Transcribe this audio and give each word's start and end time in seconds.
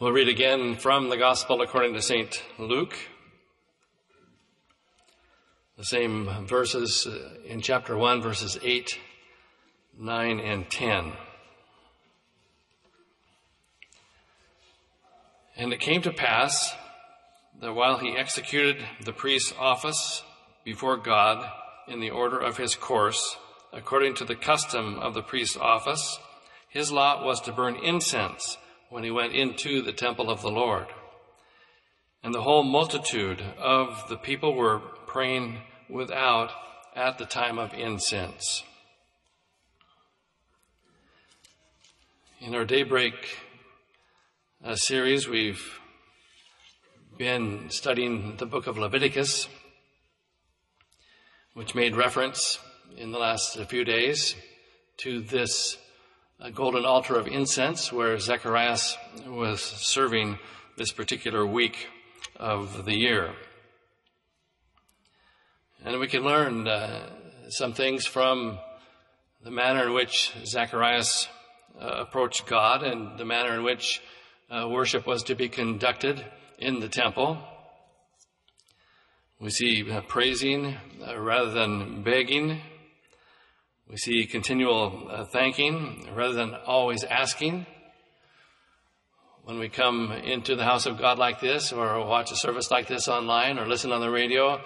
We'll 0.00 0.12
read 0.12 0.28
again 0.28 0.76
from 0.76 1.10
the 1.10 1.18
Gospel 1.18 1.60
according 1.60 1.92
to 1.92 2.00
St. 2.00 2.42
Luke. 2.58 2.96
The 5.76 5.84
same 5.84 6.46
verses 6.46 7.06
uh, 7.06 7.34
in 7.46 7.60
chapter 7.60 7.98
1, 7.98 8.22
verses 8.22 8.58
8, 8.62 8.98
9, 9.98 10.40
and 10.40 10.70
10. 10.70 11.12
And 15.58 15.74
it 15.74 15.80
came 15.80 16.00
to 16.00 16.14
pass 16.14 16.74
that 17.60 17.74
while 17.74 17.98
he 17.98 18.16
executed 18.16 18.82
the 19.04 19.12
priest's 19.12 19.52
office 19.58 20.22
before 20.64 20.96
God 20.96 21.46
in 21.86 22.00
the 22.00 22.08
order 22.08 22.38
of 22.38 22.56
his 22.56 22.74
course, 22.74 23.36
according 23.70 24.14
to 24.14 24.24
the 24.24 24.34
custom 24.34 24.98
of 24.98 25.12
the 25.12 25.22
priest's 25.22 25.58
office, 25.58 26.18
his 26.70 26.90
lot 26.90 27.22
was 27.22 27.38
to 27.42 27.52
burn 27.52 27.76
incense 27.76 28.56
when 28.90 29.04
he 29.04 29.10
went 29.10 29.32
into 29.32 29.80
the 29.80 29.92
temple 29.92 30.28
of 30.28 30.42
the 30.42 30.50
Lord. 30.50 30.86
And 32.22 32.34
the 32.34 32.42
whole 32.42 32.64
multitude 32.64 33.40
of 33.58 34.08
the 34.08 34.16
people 34.16 34.54
were 34.54 34.80
praying 35.06 35.58
without 35.88 36.50
at 36.94 37.16
the 37.16 37.24
time 37.24 37.58
of 37.58 37.72
incense. 37.72 38.64
In 42.40 42.54
our 42.54 42.64
daybreak 42.64 43.14
uh, 44.64 44.74
series, 44.74 45.28
we've 45.28 45.78
been 47.16 47.70
studying 47.70 48.36
the 48.38 48.46
book 48.46 48.66
of 48.66 48.76
Leviticus, 48.76 49.46
which 51.54 51.74
made 51.74 51.94
reference 51.94 52.58
in 52.96 53.12
the 53.12 53.18
last 53.18 53.56
few 53.64 53.84
days 53.84 54.34
to 54.96 55.20
this 55.20 55.76
uh, 56.40 56.50
golden 56.50 56.84
altar 56.84 57.16
of 57.16 57.26
incense 57.26 57.92
where 57.92 58.18
Zacharias 58.18 58.96
was 59.26 59.60
serving 59.60 60.38
this 60.76 60.92
particular 60.92 61.46
week 61.46 61.88
of 62.36 62.84
the 62.84 62.96
year. 62.96 63.34
And 65.84 65.98
we 65.98 66.08
can 66.08 66.22
learn 66.22 66.66
uh, 66.66 67.10
some 67.48 67.72
things 67.72 68.06
from 68.06 68.58
the 69.42 69.50
manner 69.50 69.86
in 69.86 69.94
which 69.94 70.32
Zacharias 70.44 71.28
uh, 71.80 71.86
approached 71.86 72.46
God 72.46 72.82
and 72.82 73.18
the 73.18 73.24
manner 73.24 73.54
in 73.54 73.62
which 73.62 74.02
uh, 74.50 74.68
worship 74.68 75.06
was 75.06 75.22
to 75.24 75.34
be 75.34 75.48
conducted 75.48 76.24
in 76.58 76.80
the 76.80 76.88
temple. 76.88 77.38
We 79.40 79.50
see 79.50 79.90
uh, 79.90 80.02
praising 80.02 80.76
uh, 81.06 81.18
rather 81.18 81.50
than 81.50 82.02
begging. 82.02 82.60
We 83.90 83.96
see 83.96 84.24
continual 84.24 85.08
uh, 85.10 85.24
thanking 85.24 86.06
rather 86.14 86.34
than 86.34 86.54
always 86.54 87.02
asking. 87.02 87.66
When 89.42 89.58
we 89.58 89.68
come 89.68 90.12
into 90.12 90.54
the 90.54 90.62
house 90.62 90.86
of 90.86 90.96
God 90.96 91.18
like 91.18 91.40
this, 91.40 91.72
or 91.72 92.06
watch 92.06 92.30
a 92.30 92.36
service 92.36 92.70
like 92.70 92.86
this 92.86 93.08
online, 93.08 93.58
or 93.58 93.66
listen 93.66 93.90
on 93.90 94.00
the 94.00 94.08
radio, 94.08 94.60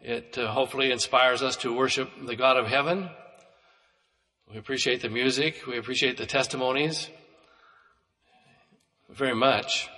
it 0.00 0.38
uh, 0.38 0.52
hopefully 0.52 0.92
inspires 0.92 1.42
us 1.42 1.56
to 1.56 1.76
worship 1.76 2.10
the 2.24 2.36
God 2.36 2.56
of 2.56 2.68
heaven. 2.68 3.10
We 4.48 4.56
appreciate 4.56 5.02
the 5.02 5.08
music. 5.08 5.66
We 5.66 5.76
appreciate 5.76 6.16
the 6.16 6.26
testimonies 6.26 7.10
very 9.08 9.34
much. 9.34 9.88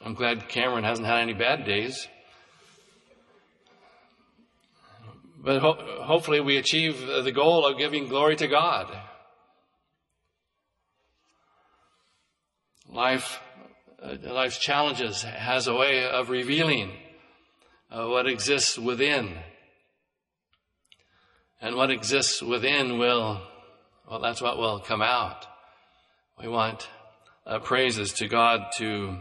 I'm 0.00 0.14
glad 0.14 0.48
Cameron 0.48 0.84
hasn't 0.84 1.06
had 1.06 1.18
any 1.18 1.34
bad 1.34 1.66
days. 1.66 2.08
But 5.44 5.60
ho- 5.60 6.02
hopefully 6.02 6.40
we 6.40 6.56
achieve 6.56 7.00
the 7.00 7.32
goal 7.32 7.66
of 7.66 7.76
giving 7.76 8.06
glory 8.06 8.36
to 8.36 8.46
God. 8.46 8.96
Life, 12.88 13.40
uh, 14.00 14.16
life's 14.22 14.58
challenges 14.58 15.22
has 15.22 15.66
a 15.66 15.74
way 15.74 16.08
of 16.08 16.30
revealing 16.30 16.92
uh, 17.90 18.06
what 18.06 18.28
exists 18.28 18.78
within. 18.78 19.36
And 21.60 21.74
what 21.74 21.90
exists 21.90 22.40
within 22.40 22.98
will, 22.98 23.40
well, 24.08 24.20
that's 24.20 24.42
what 24.42 24.58
will 24.58 24.78
come 24.78 25.02
out. 25.02 25.46
We 26.40 26.46
want 26.46 26.88
uh, 27.46 27.58
praises 27.58 28.12
to 28.14 28.28
God 28.28 28.66
to 28.76 29.18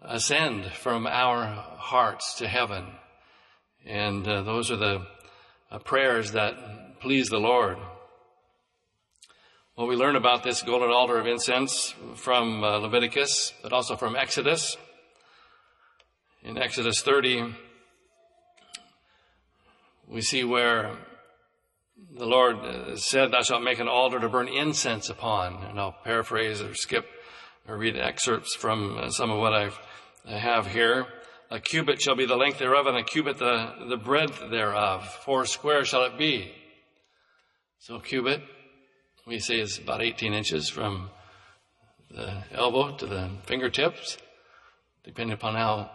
ascend 0.00 0.72
from 0.72 1.06
our 1.06 1.46
hearts 1.76 2.36
to 2.36 2.48
heaven. 2.48 2.86
And 3.84 4.26
uh, 4.26 4.42
those 4.42 4.70
are 4.70 4.76
the 4.76 5.06
uh, 5.74 5.78
prayers 5.80 6.32
that 6.32 7.00
please 7.00 7.28
the 7.28 7.38
Lord. 7.38 7.78
Well, 9.76 9.88
we 9.88 9.96
learn 9.96 10.14
about 10.14 10.44
this 10.44 10.62
golden 10.62 10.90
altar 10.90 11.18
of 11.18 11.26
incense 11.26 11.94
from 12.14 12.62
uh, 12.62 12.78
Leviticus, 12.78 13.52
but 13.60 13.72
also 13.72 13.96
from 13.96 14.14
Exodus. 14.14 14.76
In 16.44 16.58
Exodus 16.58 17.00
30, 17.00 17.54
we 20.06 20.20
see 20.20 20.44
where 20.44 20.96
the 22.16 22.26
Lord 22.26 22.58
uh, 22.58 22.96
said, 22.96 23.32
Thou 23.32 23.42
shalt 23.42 23.64
make 23.64 23.80
an 23.80 23.88
altar 23.88 24.20
to 24.20 24.28
burn 24.28 24.46
incense 24.46 25.10
upon. 25.10 25.64
And 25.64 25.80
I'll 25.80 25.96
paraphrase 26.04 26.60
or 26.62 26.74
skip 26.74 27.06
or 27.66 27.76
read 27.76 27.96
excerpts 27.96 28.54
from 28.54 28.96
uh, 28.96 29.10
some 29.10 29.32
of 29.32 29.40
what 29.40 29.54
I've 29.54 29.78
I 30.26 30.38
have 30.38 30.68
here. 30.68 31.06
A 31.54 31.60
cubit 31.60 32.02
shall 32.02 32.16
be 32.16 32.26
the 32.26 32.34
length 32.34 32.58
thereof, 32.58 32.88
and 32.88 32.96
a 32.96 33.04
cubit 33.04 33.38
the, 33.38 33.86
the 33.88 33.96
breadth 33.96 34.40
thereof. 34.50 35.06
Four 35.24 35.46
square 35.46 35.84
shall 35.84 36.02
it 36.02 36.18
be. 36.18 36.50
So 37.78 37.94
a 37.94 38.00
cubit, 38.00 38.42
we 39.24 39.38
say 39.38 39.60
is 39.60 39.78
about 39.78 40.02
18 40.02 40.34
inches 40.34 40.68
from 40.68 41.10
the 42.10 42.42
elbow 42.50 42.96
to 42.96 43.06
the 43.06 43.30
fingertips, 43.44 44.18
depending 45.04 45.32
upon 45.32 45.54
how 45.54 45.92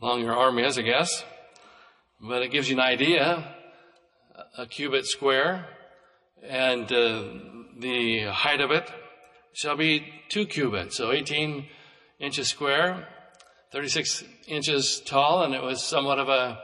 long 0.00 0.22
your 0.22 0.34
arm 0.34 0.58
is, 0.58 0.78
I 0.78 0.82
guess. 0.82 1.22
But 2.22 2.40
it 2.40 2.52
gives 2.52 2.70
you 2.70 2.76
an 2.76 2.82
idea. 2.82 3.54
A 4.56 4.64
cubit 4.64 5.04
square, 5.04 5.66
and 6.42 6.90
uh, 6.90 7.24
the 7.78 8.30
height 8.32 8.62
of 8.62 8.70
it 8.70 8.90
shall 9.52 9.76
be 9.76 10.06
two 10.30 10.46
cubits, 10.46 10.96
so 10.96 11.12
18 11.12 11.66
inches 12.18 12.48
square, 12.48 13.06
36 13.70 14.24
inches 14.48 15.00
tall, 15.00 15.44
and 15.44 15.54
it 15.54 15.62
was 15.62 15.82
somewhat 15.82 16.18
of 16.18 16.28
a, 16.28 16.58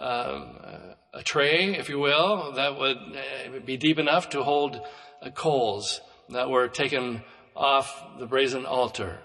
uh, 0.00 0.94
a 1.12 1.22
tray, 1.24 1.74
if 1.74 1.88
you 1.88 1.98
will, 1.98 2.52
that 2.52 2.78
would 2.78 2.96
uh, 2.96 3.58
be 3.64 3.76
deep 3.76 3.98
enough 3.98 4.28
to 4.28 4.44
hold 4.44 4.80
uh, 5.22 5.30
coals 5.30 6.00
that 6.28 6.48
were 6.48 6.68
taken 6.68 7.22
off 7.56 8.00
the 8.20 8.26
brazen 8.26 8.64
altar. 8.64 9.18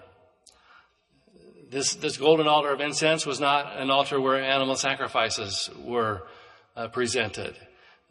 This, 1.70 1.94
this 1.94 2.16
golden 2.16 2.48
altar 2.48 2.72
of 2.72 2.80
incense 2.80 3.24
was 3.24 3.38
not 3.38 3.78
an 3.80 3.88
altar 3.88 4.20
where 4.20 4.42
animal 4.42 4.74
sacrifices 4.74 5.70
were 5.84 6.24
uh, 6.76 6.88
presented. 6.88 7.56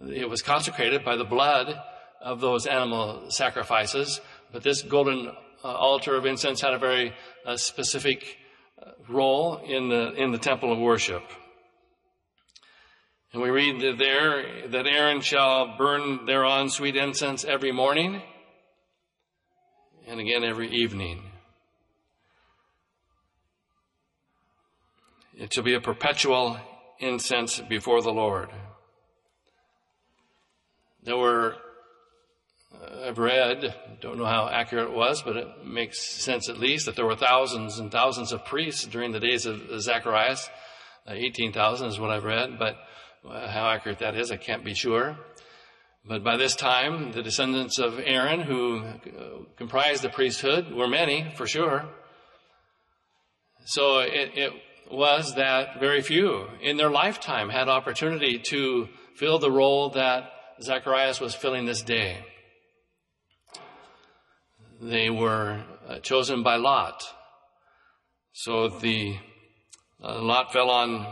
It 0.07 0.29
was 0.29 0.41
consecrated 0.41 1.03
by 1.03 1.17
the 1.17 1.25
blood 1.25 1.78
of 2.22 2.39
those 2.39 2.66
animal 2.66 3.29
sacrifices, 3.29 4.22
but 4.53 4.63
this 4.63 4.81
golden 4.81 5.28
uh, 5.63 5.67
altar 5.67 6.16
of 6.16 6.25
incense 6.25 6.61
had 6.61 6.73
a 6.73 6.79
very 6.79 7.13
uh, 7.45 7.57
specific 7.57 8.38
role 9.11 9.57
in 9.57 9.89
the, 9.89 10.13
in 10.13 10.31
the 10.31 10.38
temple 10.38 10.72
of 10.72 10.79
worship. 10.79 11.23
And 13.33 13.41
we 13.41 13.49
read 13.49 13.79
that 13.81 13.97
there 13.97 14.67
that 14.69 14.88
Aaron 14.88 15.22
shall 15.22 15.77
burn 15.77 16.25
thereon 16.25 16.69
sweet 16.69 16.97
incense 16.97 17.45
every 17.45 17.72
morning 17.72 18.22
and 20.05 20.19
again 20.19 20.44
every 20.44 20.69
evening. 20.69 21.23
It 25.38 25.53
shall 25.53 25.63
be 25.63 25.75
a 25.75 25.81
perpetual 25.81 26.57
incense 26.99 27.61
before 27.61 28.01
the 28.01 28.11
Lord. 28.11 28.49
There 31.03 31.17
were 31.17 31.55
I've 33.11 33.17
read, 33.17 33.75
don't 33.99 34.17
know 34.17 34.25
how 34.25 34.47
accurate 34.47 34.87
it 34.87 34.93
was, 34.93 35.22
but 35.22 35.35
it 35.35 35.66
makes 35.66 36.02
sense 36.02 36.47
at 36.47 36.59
least, 36.59 36.85
that 36.85 36.96
there 36.96 37.05
were 37.05 37.17
thousands 37.17 37.78
and 37.78 37.91
thousands 37.91 38.31
of 38.31 38.46
priests 38.46 38.85
during 38.85 39.11
the 39.11 39.19
days 39.19 39.46
of 39.46 39.59
Zacharias. 39.81 40.49
Uh, 41.05 41.11
18,000 41.16 41.90
is 41.90 41.99
what 41.99 42.09
I've 42.09 42.23
read, 42.23 42.58
but 42.58 42.78
uh, 43.29 43.49
how 43.49 43.67
accurate 43.67 43.99
that 43.99 44.16
is, 44.16 44.31
I 44.31 44.37
can't 44.37 44.63
be 44.63 44.73
sure. 44.73 45.17
But 46.05 46.23
by 46.23 46.37
this 46.37 46.55
time, 46.55 47.11
the 47.11 47.22
descendants 47.22 47.79
of 47.79 47.99
Aaron, 47.99 48.40
who 48.40 48.79
uh, 48.79 49.43
comprised 49.58 50.03
the 50.03 50.09
priesthood, 50.09 50.72
were 50.72 50.87
many, 50.87 51.34
for 51.35 51.46
sure. 51.46 51.84
So 53.66 53.99
it, 53.99 54.37
it 54.37 54.53
was 54.90 55.35
that 55.35 55.81
very 55.81 56.02
few 56.02 56.47
in 56.61 56.78
their 56.78 56.90
lifetime 56.90 57.49
had 57.49 57.67
opportunity 57.67 58.40
to 58.52 58.87
fill 59.17 59.37
the 59.37 59.52
role 59.52 59.90
that 59.90 60.31
Zacharias 60.61 61.19
was 61.19 61.35
filling 61.35 61.66
this 61.66 61.81
day. 61.81 62.25
They 64.81 65.11
were 65.11 65.63
uh, 65.87 65.99
chosen 65.99 66.41
by 66.41 66.55
Lot. 66.55 67.03
So 68.33 68.67
the 68.67 69.16
uh, 70.03 70.23
Lot 70.23 70.51
fell 70.51 70.72
on 70.72 71.05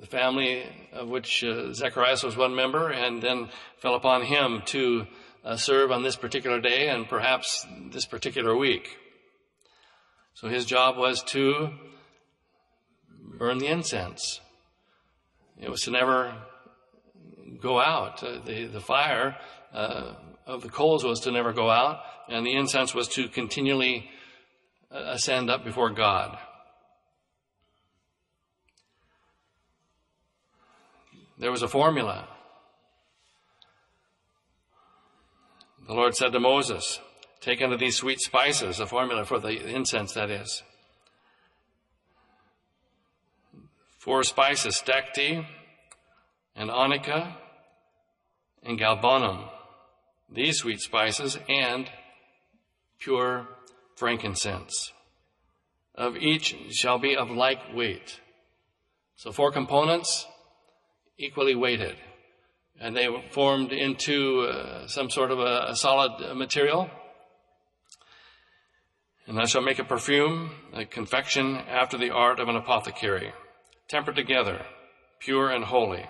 the 0.00 0.06
family 0.06 0.64
of 0.94 1.06
which 1.06 1.44
uh, 1.44 1.74
Zacharias 1.74 2.22
was 2.22 2.34
one 2.34 2.54
member, 2.54 2.88
and 2.88 3.22
then 3.22 3.50
fell 3.76 3.94
upon 3.94 4.22
him 4.22 4.62
to 4.66 5.06
uh, 5.44 5.56
serve 5.56 5.90
on 5.92 6.02
this 6.02 6.16
particular 6.16 6.62
day 6.62 6.88
and 6.88 7.06
perhaps 7.06 7.66
this 7.92 8.06
particular 8.06 8.56
week. 8.56 8.96
So 10.32 10.48
his 10.48 10.64
job 10.64 10.96
was 10.96 11.22
to 11.24 11.68
burn 13.38 13.58
the 13.58 13.66
incense. 13.66 14.40
It 15.60 15.68
was 15.68 15.82
to 15.82 15.90
never 15.90 16.34
go 17.60 17.80
out. 17.80 18.24
Uh, 18.24 18.38
the, 18.46 18.64
the 18.64 18.80
fire 18.80 19.36
uh, 19.74 20.14
of 20.48 20.62
the 20.62 20.70
coals 20.70 21.04
was 21.04 21.20
to 21.20 21.30
never 21.30 21.52
go 21.52 21.70
out, 21.70 22.00
and 22.28 22.44
the 22.44 22.56
incense 22.56 22.94
was 22.94 23.06
to 23.08 23.28
continually 23.28 24.10
uh, 24.90 24.98
ascend 25.08 25.50
up 25.50 25.62
before 25.62 25.90
God. 25.90 26.38
There 31.38 31.50
was 31.50 31.62
a 31.62 31.68
formula. 31.68 32.26
The 35.86 35.94
Lord 35.94 36.16
said 36.16 36.32
to 36.32 36.40
Moses, 36.40 36.98
Take 37.40 37.62
unto 37.62 37.76
these 37.76 37.96
sweet 37.96 38.20
spices, 38.20 38.80
a 38.80 38.86
formula 38.86 39.24
for 39.24 39.38
the 39.38 39.50
incense, 39.50 40.14
that 40.14 40.30
is. 40.30 40.62
Four 43.98 44.22
spices, 44.24 44.76
stacte, 44.76 45.46
and 46.56 46.70
onycha, 46.70 47.34
and 48.62 48.78
galbanum. 48.78 49.48
These 50.30 50.58
sweet 50.58 50.80
spices, 50.80 51.38
and 51.48 51.90
pure 52.98 53.48
frankincense. 53.96 54.92
Of 55.94 56.16
each 56.16 56.54
shall 56.70 56.98
be 56.98 57.16
of 57.16 57.30
like 57.30 57.74
weight. 57.74 58.20
So 59.16 59.32
four 59.32 59.50
components, 59.50 60.26
equally 61.16 61.54
weighted. 61.54 61.96
And 62.80 62.94
they 62.94 63.08
were 63.08 63.22
formed 63.30 63.72
into 63.72 64.42
uh, 64.42 64.86
some 64.86 65.10
sort 65.10 65.32
of 65.32 65.40
a, 65.40 65.70
a 65.70 65.76
solid 65.76 66.36
material. 66.36 66.88
And 69.26 69.36
thou 69.36 69.46
shalt 69.46 69.64
make 69.64 69.80
a 69.80 69.84
perfume, 69.84 70.50
a 70.72 70.84
confection 70.84 71.56
after 71.56 71.98
the 71.98 72.10
art 72.10 72.38
of 72.38 72.48
an 72.48 72.56
apothecary, 72.56 73.32
tempered 73.88 74.14
together, 74.14 74.64
pure 75.18 75.50
and 75.50 75.64
holy. 75.64 76.06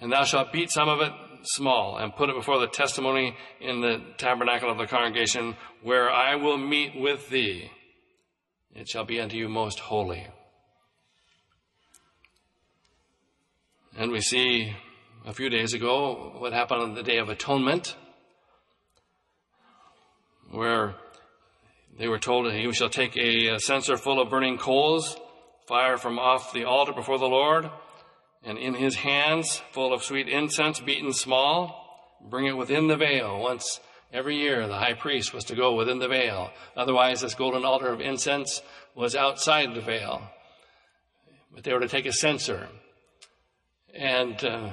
And 0.00 0.10
thou 0.10 0.24
shalt 0.24 0.52
beat 0.52 0.70
some 0.70 0.88
of 0.88 1.00
it 1.00 1.12
small 1.44 1.96
and 1.96 2.14
put 2.14 2.30
it 2.30 2.36
before 2.36 2.58
the 2.60 2.66
testimony 2.66 3.36
in 3.60 3.80
the 3.80 4.02
tabernacle 4.18 4.70
of 4.70 4.78
the 4.78 4.86
congregation 4.86 5.56
where 5.82 6.10
I 6.10 6.36
will 6.36 6.58
meet 6.58 6.98
with 6.98 7.28
thee. 7.28 7.70
It 8.74 8.88
shall 8.88 9.04
be 9.04 9.20
unto 9.20 9.36
you 9.36 9.48
most 9.48 9.78
holy. 9.78 10.26
And 13.96 14.10
we 14.10 14.20
see 14.20 14.74
a 15.26 15.34
few 15.34 15.50
days 15.50 15.74
ago 15.74 16.34
what 16.38 16.52
happened 16.52 16.82
on 16.82 16.94
the 16.94 17.02
Day 17.02 17.18
of 17.18 17.28
Atonement, 17.28 17.94
where 20.50 20.94
they 21.98 22.08
were 22.08 22.18
told 22.18 22.50
he 22.50 22.72
shall 22.72 22.88
take 22.88 23.16
a, 23.18 23.58
censer 23.58 23.96
full 23.96 24.20
of 24.20 24.30
burning 24.30 24.56
coals, 24.56 25.16
fire 25.66 25.98
from 25.98 26.18
off 26.18 26.52
the 26.52 26.64
altar 26.64 26.92
before 26.92 27.18
the 27.18 27.26
Lord, 27.26 27.70
and 28.44 28.58
in 28.58 28.74
his 28.74 28.96
hands 28.96 29.62
full 29.72 29.92
of 29.92 30.02
sweet 30.02 30.28
incense 30.28 30.80
beaten 30.80 31.12
small, 31.12 32.18
bring 32.28 32.46
it 32.46 32.56
within 32.56 32.88
the 32.88 32.96
veil. 32.96 33.40
Once 33.40 33.80
every 34.12 34.36
year 34.36 34.66
the 34.66 34.78
high 34.78 34.94
priest 34.94 35.32
was 35.32 35.44
to 35.44 35.54
go 35.54 35.74
within 35.74 35.98
the 35.98 36.08
veil. 36.08 36.50
Otherwise 36.76 37.20
this 37.20 37.34
golden 37.34 37.64
altar 37.64 37.88
of 37.88 38.00
incense 38.00 38.62
was 38.94 39.14
outside 39.14 39.74
the 39.74 39.80
veil. 39.80 40.22
But 41.54 41.64
they 41.64 41.72
were 41.72 41.80
to 41.80 41.88
take 41.88 42.06
a 42.06 42.12
censer 42.12 42.68
and 43.94 44.42
uh, 44.42 44.70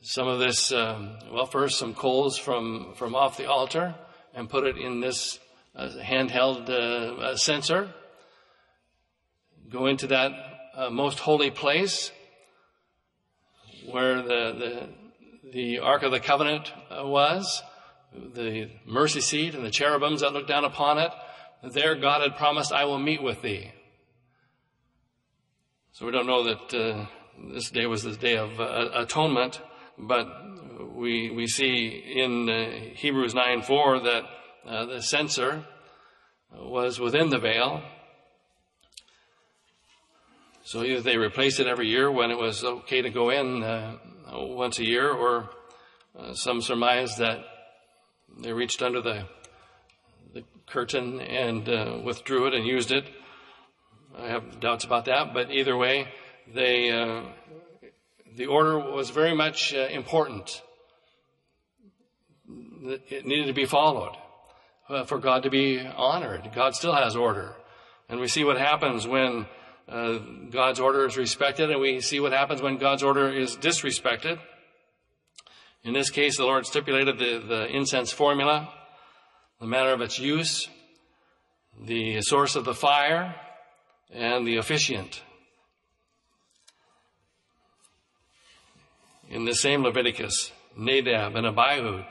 some 0.00 0.28
of 0.28 0.38
this, 0.38 0.70
um, 0.70 1.18
well, 1.32 1.46
first 1.46 1.78
some 1.78 1.94
coals 1.94 2.38
from, 2.38 2.94
from 2.94 3.16
off 3.16 3.36
the 3.36 3.50
altar 3.50 3.94
and 4.34 4.48
put 4.48 4.64
it 4.64 4.76
in 4.76 5.00
this 5.00 5.40
uh, 5.74 5.90
handheld 6.00 6.68
uh, 6.70 7.36
censer. 7.36 7.92
Go 9.68 9.86
into 9.86 10.06
that 10.08 10.55
uh, 10.76 10.90
most 10.90 11.18
holy 11.20 11.50
place 11.50 12.12
where 13.90 14.16
the, 14.22 14.88
the, 15.42 15.50
the 15.52 15.78
Ark 15.78 16.02
of 16.02 16.12
the 16.12 16.20
Covenant 16.20 16.72
uh, 16.90 17.06
was, 17.06 17.62
the 18.12 18.70
mercy 18.86 19.20
seat 19.20 19.54
and 19.54 19.64
the 19.64 19.70
cherubims 19.70 20.20
that 20.20 20.32
looked 20.32 20.48
down 20.48 20.64
upon 20.64 20.98
it. 20.98 21.10
There 21.62 21.94
God 21.94 22.22
had 22.22 22.36
promised, 22.36 22.72
I 22.72 22.84
will 22.84 22.98
meet 22.98 23.22
with 23.22 23.42
thee. 23.42 23.72
So 25.92 26.04
we 26.04 26.12
don't 26.12 26.26
know 26.26 26.44
that 26.44 26.74
uh, 26.74 27.06
this 27.54 27.70
day 27.70 27.86
was 27.86 28.02
the 28.02 28.12
day 28.12 28.36
of 28.36 28.60
uh, 28.60 28.90
atonement, 28.94 29.60
but 29.98 30.26
we, 30.94 31.30
we 31.30 31.46
see 31.46 31.86
in 32.16 32.48
uh, 32.48 32.70
Hebrews 32.94 33.34
9 33.34 33.62
4 33.62 34.00
that 34.00 34.22
uh, 34.66 34.86
the 34.86 35.00
censer 35.00 35.64
was 36.52 37.00
within 37.00 37.30
the 37.30 37.38
veil. 37.38 37.82
So 40.66 40.82
either 40.82 41.00
they 41.00 41.16
replaced 41.16 41.60
it 41.60 41.68
every 41.68 41.86
year 41.86 42.10
when 42.10 42.32
it 42.32 42.38
was 42.38 42.64
okay 42.64 43.00
to 43.00 43.08
go 43.08 43.30
in 43.30 43.62
uh, 43.62 43.98
once 44.32 44.80
a 44.80 44.84
year, 44.84 45.08
or 45.08 45.48
uh, 46.18 46.34
some 46.34 46.60
surmise 46.60 47.14
that 47.18 47.38
they 48.42 48.52
reached 48.52 48.82
under 48.82 49.00
the, 49.00 49.26
the 50.34 50.42
curtain 50.66 51.20
and 51.20 51.68
uh, 51.68 52.00
withdrew 52.02 52.48
it 52.48 52.54
and 52.54 52.66
used 52.66 52.90
it. 52.90 53.04
I 54.18 54.26
have 54.26 54.58
doubts 54.58 54.84
about 54.84 55.04
that, 55.04 55.32
but 55.32 55.52
either 55.52 55.76
way, 55.76 56.08
they, 56.52 56.90
uh, 56.90 57.22
the 58.34 58.46
order 58.46 58.76
was 58.76 59.10
very 59.10 59.36
much 59.36 59.72
uh, 59.72 59.86
important. 59.86 60.62
It 63.08 63.24
needed 63.24 63.46
to 63.46 63.52
be 63.52 63.66
followed 63.66 64.16
uh, 64.88 65.04
for 65.04 65.18
God 65.18 65.44
to 65.44 65.50
be 65.50 65.78
honored. 65.78 66.50
God 66.56 66.74
still 66.74 66.96
has 66.96 67.14
order. 67.14 67.54
And 68.08 68.18
we 68.18 68.26
see 68.26 68.42
what 68.42 68.58
happens 68.58 69.06
when 69.06 69.46
uh, 69.88 70.18
God's 70.50 70.80
order 70.80 71.06
is 71.06 71.16
respected, 71.16 71.70
and 71.70 71.80
we 71.80 72.00
see 72.00 72.18
what 72.18 72.32
happens 72.32 72.60
when 72.60 72.76
God's 72.76 73.02
order 73.02 73.28
is 73.30 73.56
disrespected. 73.56 74.38
In 75.84 75.92
this 75.92 76.10
case, 76.10 76.36
the 76.36 76.44
Lord 76.44 76.66
stipulated 76.66 77.18
the, 77.18 77.38
the 77.46 77.66
incense 77.66 78.10
formula, 78.10 78.68
the 79.60 79.66
manner 79.66 79.92
of 79.92 80.00
its 80.00 80.18
use, 80.18 80.68
the 81.80 82.20
source 82.22 82.56
of 82.56 82.64
the 82.64 82.74
fire, 82.74 83.36
and 84.12 84.46
the 84.46 84.56
officiant. 84.56 85.22
In 89.28 89.44
the 89.44 89.54
same 89.54 89.82
Leviticus, 89.82 90.52
Nadab 90.76 91.36
and 91.36 91.46
Abihu, 91.46 92.02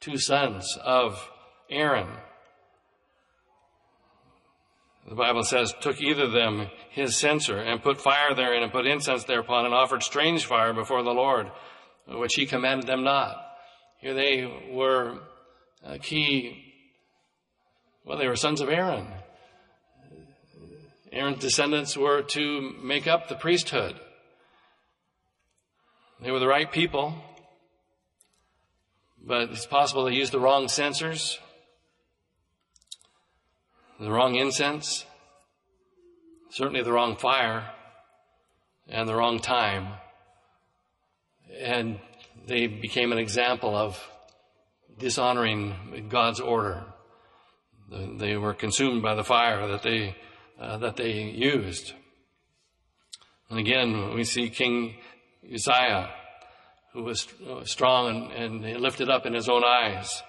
two 0.00 0.18
sons 0.18 0.78
of 0.82 1.30
Aaron, 1.70 2.08
the 5.08 5.14
Bible 5.14 5.42
says, 5.42 5.74
took 5.80 6.00
either 6.00 6.24
of 6.24 6.32
them 6.32 6.68
his 6.90 7.18
censer 7.18 7.58
and 7.58 7.82
put 7.82 8.00
fire 8.00 8.34
therein 8.34 8.62
and 8.62 8.72
put 8.72 8.86
incense 8.86 9.24
thereupon 9.24 9.64
and 9.64 9.72
offered 9.72 10.02
strange 10.02 10.44
fire 10.44 10.74
before 10.74 11.02
the 11.02 11.10
Lord, 11.10 11.50
which 12.06 12.34
he 12.34 12.44
commanded 12.44 12.86
them 12.86 13.04
not. 13.04 13.36
Here 14.00 14.14
they 14.14 14.70
were 14.70 15.20
uh, 15.84 15.96
key, 16.02 16.74
well, 18.04 18.18
they 18.18 18.28
were 18.28 18.36
sons 18.36 18.60
of 18.60 18.68
Aaron. 18.68 19.06
Aaron's 21.10 21.40
descendants 21.40 21.96
were 21.96 22.22
to 22.22 22.74
make 22.82 23.06
up 23.06 23.28
the 23.28 23.34
priesthood. 23.34 23.98
They 26.20 26.30
were 26.30 26.40
the 26.40 26.48
right 26.48 26.70
people, 26.70 27.14
but 29.24 29.50
it's 29.50 29.66
possible 29.66 30.04
they 30.04 30.12
used 30.12 30.32
the 30.32 30.40
wrong 30.40 30.68
censers, 30.68 31.38
the 33.98 34.10
wrong 34.10 34.36
incense, 34.36 35.04
certainly 36.50 36.82
the 36.82 36.92
wrong 36.92 37.16
fire, 37.16 37.70
and 38.88 39.08
the 39.08 39.14
wrong 39.14 39.40
time. 39.40 39.94
And 41.60 41.98
they 42.46 42.66
became 42.66 43.12
an 43.12 43.18
example 43.18 43.76
of 43.76 43.98
dishonoring 44.98 46.06
God's 46.08 46.40
order. 46.40 46.84
They 47.90 48.36
were 48.36 48.54
consumed 48.54 49.02
by 49.02 49.14
the 49.14 49.24
fire 49.24 49.66
that 49.68 49.82
they 49.82 50.16
uh, 50.60 50.76
that 50.78 50.96
they 50.96 51.12
used. 51.12 51.92
And 53.48 53.58
again, 53.58 54.14
we 54.14 54.24
see 54.24 54.50
King 54.50 54.96
Uzziah, 55.54 56.10
who 56.92 57.04
was 57.04 57.28
strong 57.64 58.32
and, 58.32 58.64
and 58.64 58.80
lifted 58.80 59.08
up 59.08 59.24
in 59.24 59.34
his 59.34 59.48
own 59.48 59.62
eyes. 59.64 60.22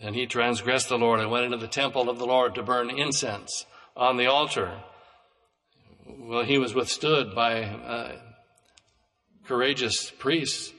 And 0.00 0.14
he 0.14 0.26
transgressed 0.26 0.88
the 0.88 0.98
Lord 0.98 1.20
and 1.20 1.30
went 1.30 1.44
into 1.44 1.56
the 1.56 1.68
temple 1.68 2.10
of 2.10 2.18
the 2.18 2.26
Lord 2.26 2.54
to 2.54 2.62
burn 2.62 2.90
incense 2.90 3.64
on 3.96 4.16
the 4.16 4.26
altar. 4.26 4.82
Well, 6.06 6.44
he 6.44 6.58
was 6.58 6.74
withstood 6.74 7.34
by 7.34 7.62
uh, 7.62 8.16
courageous 9.46 10.10
priests 10.10 10.72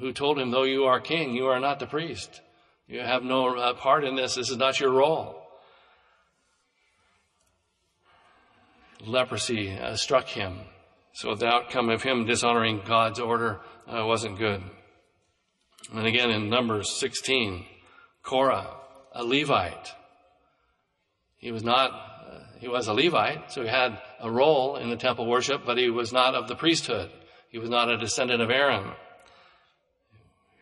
who 0.00 0.12
told 0.12 0.38
him, 0.38 0.50
though 0.50 0.62
you 0.64 0.84
are 0.84 1.00
king, 1.00 1.34
you 1.34 1.46
are 1.46 1.60
not 1.60 1.78
the 1.78 1.86
priest. 1.86 2.40
You 2.86 3.00
have 3.00 3.22
no 3.22 3.56
uh, 3.56 3.74
part 3.74 4.04
in 4.04 4.16
this. 4.16 4.34
This 4.34 4.50
is 4.50 4.56
not 4.56 4.80
your 4.80 4.90
role. 4.90 5.42
Leprosy 9.04 9.76
uh, 9.76 9.96
struck 9.96 10.26
him. 10.26 10.60
So 11.14 11.34
the 11.34 11.46
outcome 11.46 11.90
of 11.90 12.02
him 12.02 12.24
dishonoring 12.24 12.82
God's 12.86 13.18
order 13.18 13.60
uh, 13.86 14.06
wasn't 14.06 14.38
good. 14.38 14.62
And 15.92 16.06
again 16.06 16.30
in 16.30 16.48
Numbers 16.48 16.90
16, 16.90 17.66
Korah, 18.22 18.76
a 19.12 19.24
Levite. 19.24 19.92
He 21.36 21.50
was 21.50 21.64
not, 21.64 21.90
uh, 21.90 22.38
he 22.58 22.68
was 22.68 22.86
a 22.86 22.94
Levite, 22.94 23.52
so 23.52 23.62
he 23.62 23.68
had 23.68 23.98
a 24.20 24.30
role 24.30 24.76
in 24.76 24.90
the 24.90 24.96
temple 24.96 25.26
worship, 25.26 25.62
but 25.66 25.76
he 25.76 25.90
was 25.90 26.12
not 26.12 26.34
of 26.34 26.48
the 26.48 26.54
priesthood. 26.54 27.10
He 27.48 27.58
was 27.58 27.68
not 27.68 27.90
a 27.90 27.98
descendant 27.98 28.40
of 28.40 28.50
Aaron. 28.50 28.92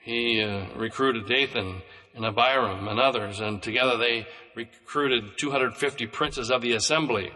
He 0.03 0.43
uh, 0.43 0.67
recruited 0.77 1.29
Dathan 1.29 1.83
and 2.15 2.25
Abiram 2.25 2.89
and 2.89 2.99
others, 2.99 3.41
and 3.41 3.63
together 3.63 3.97
they 3.97 4.27
recruited 4.57 5.39
250 5.39 6.07
princes 6.07 6.51
of 6.51 6.63
the 6.63 6.73
assembly, 6.73 7.33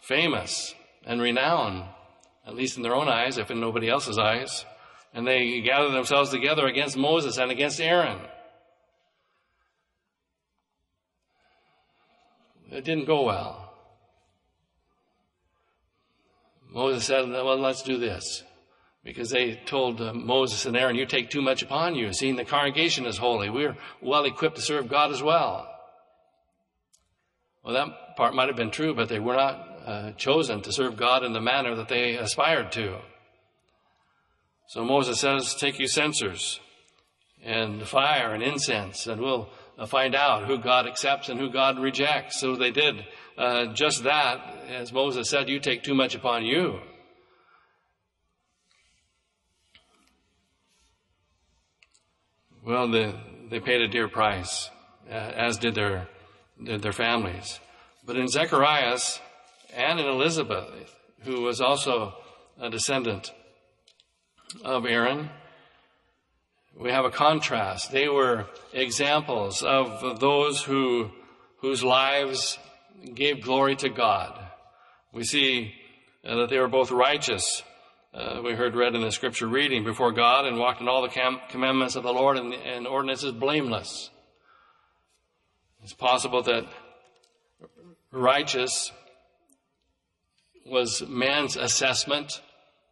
famous 0.00 0.74
and 1.04 1.20
renowned, 1.20 1.84
at 2.46 2.54
least 2.54 2.76
in 2.76 2.82
their 2.82 2.94
own 2.94 3.08
eyes, 3.08 3.36
if 3.36 3.50
in 3.50 3.60
nobody 3.60 3.88
else's 3.88 4.18
eyes. 4.18 4.64
And 5.14 5.26
they 5.26 5.60
gathered 5.60 5.92
themselves 5.92 6.30
together 6.30 6.66
against 6.66 6.96
Moses 6.96 7.38
and 7.38 7.50
against 7.50 7.80
Aaron. 7.80 8.18
It 12.70 12.84
didn't 12.84 13.06
go 13.06 13.22
well. 13.22 13.72
Moses 16.70 17.04
said, 17.04 17.28
well, 17.30 17.58
let's 17.58 17.82
do 17.82 17.98
this. 17.98 18.42
Because 19.02 19.30
they 19.30 19.54
told 19.54 20.00
uh, 20.02 20.12
Moses 20.12 20.66
and 20.66 20.76
Aaron, 20.76 20.96
you 20.96 21.06
take 21.06 21.30
too 21.30 21.40
much 21.40 21.62
upon 21.62 21.94
you, 21.94 22.12
seeing 22.12 22.36
the 22.36 22.44
congregation 22.44 23.06
is 23.06 23.16
holy. 23.16 23.48
We're 23.48 23.76
well 24.02 24.26
equipped 24.26 24.56
to 24.56 24.62
serve 24.62 24.88
God 24.88 25.12
as 25.12 25.22
well. 25.22 25.66
Well, 27.64 27.74
that 27.74 28.16
part 28.16 28.34
might 28.34 28.48
have 28.48 28.56
been 28.56 28.70
true, 28.70 28.94
but 28.94 29.08
they 29.08 29.18
were 29.18 29.36
not 29.36 29.68
uh, 29.86 30.12
chosen 30.12 30.60
to 30.62 30.72
serve 30.72 30.96
God 30.96 31.24
in 31.24 31.32
the 31.32 31.40
manner 31.40 31.74
that 31.76 31.88
they 31.88 32.16
aspired 32.16 32.70
to. 32.72 32.98
So 34.68 34.84
Moses 34.84 35.18
says, 35.18 35.54
take 35.54 35.78
you 35.78 35.88
censers 35.88 36.60
and 37.42 37.82
fire 37.88 38.34
and 38.34 38.42
incense, 38.42 39.06
and 39.06 39.18
we'll 39.18 39.48
uh, 39.78 39.86
find 39.86 40.14
out 40.14 40.46
who 40.46 40.58
God 40.58 40.86
accepts 40.86 41.30
and 41.30 41.40
who 41.40 41.50
God 41.50 41.78
rejects. 41.78 42.38
So 42.38 42.54
they 42.54 42.70
did 42.70 43.06
uh, 43.38 43.72
just 43.72 44.04
that. 44.04 44.56
As 44.68 44.92
Moses 44.92 45.30
said, 45.30 45.48
you 45.48 45.58
take 45.58 45.82
too 45.82 45.94
much 45.94 46.14
upon 46.14 46.44
you. 46.44 46.80
Well, 52.62 52.90
the, 52.90 53.14
they 53.48 53.60
paid 53.60 53.80
a 53.80 53.88
dear 53.88 54.08
price, 54.08 54.68
uh, 55.08 55.14
as 55.14 55.56
did 55.56 55.76
their, 55.76 56.08
did 56.62 56.82
their 56.82 56.92
families. 56.92 57.58
But 58.04 58.16
in 58.16 58.28
Zacharias 58.28 59.18
and 59.74 59.98
in 59.98 60.06
Elizabeth, 60.06 60.94
who 61.22 61.40
was 61.40 61.62
also 61.62 62.12
a 62.60 62.68
descendant 62.68 63.32
of 64.64 64.86
Aaron, 64.86 65.30
we 66.78 66.90
have 66.90 67.04
a 67.04 67.10
contrast. 67.10 67.90
They 67.90 68.08
were 68.08 68.46
examples 68.72 69.62
of 69.62 70.20
those 70.20 70.62
who, 70.62 71.10
whose 71.58 71.82
lives 71.82 72.58
gave 73.14 73.42
glory 73.42 73.76
to 73.76 73.88
God. 73.88 74.38
We 75.12 75.24
see 75.24 75.74
uh, 76.24 76.36
that 76.36 76.50
they 76.50 76.58
were 76.58 76.68
both 76.68 76.90
righteous. 76.90 77.62
Uh, 78.14 78.40
we 78.44 78.52
heard 78.52 78.74
read 78.74 78.94
in 78.94 79.02
the 79.02 79.10
scripture 79.10 79.46
reading 79.46 79.84
before 79.84 80.12
God 80.12 80.46
and 80.46 80.58
walked 80.58 80.80
in 80.80 80.88
all 80.88 81.02
the 81.02 81.08
cam- 81.08 81.40
commandments 81.48 81.96
of 81.96 82.02
the 82.02 82.12
Lord 82.12 82.36
and, 82.36 82.54
and 82.54 82.86
ordinances 82.86 83.32
blameless. 83.32 84.10
It's 85.82 85.94
possible 85.94 86.42
that 86.42 86.66
righteous 88.10 88.92
was 90.66 91.02
man's 91.08 91.56
assessment 91.56 92.40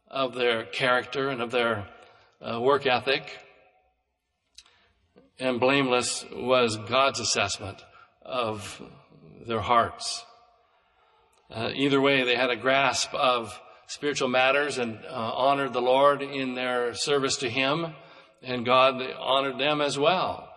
of 0.09 0.35
their 0.35 0.65
character 0.65 1.29
and 1.29 1.41
of 1.41 1.51
their 1.51 1.87
uh, 2.41 2.61
work 2.61 2.87
ethic 2.87 3.39
and 5.39 5.61
blameless 5.61 6.25
was 6.33 6.77
God's 6.77 7.21
assessment 7.21 7.85
of 8.23 8.81
their 9.47 9.61
hearts. 9.61 10.25
Uh, 11.51 11.71
either 11.75 12.01
way, 12.01 12.25
they 12.25 12.35
had 12.35 12.51
a 12.51 12.57
grasp 12.57 13.15
of 13.15 13.61
spiritual 13.87 14.29
matters 14.29 14.79
and 14.79 14.99
uh, 15.05 15.33
honored 15.35 15.73
the 15.73 15.81
Lord 15.81 16.23
in 16.23 16.55
their 16.55 16.95
service 16.95 17.37
to 17.39 17.51
Him, 17.51 17.95
and 18.43 18.65
God 18.65 19.01
honored 19.19 19.59
them 19.59 19.81
as 19.81 19.99
well. 19.99 20.49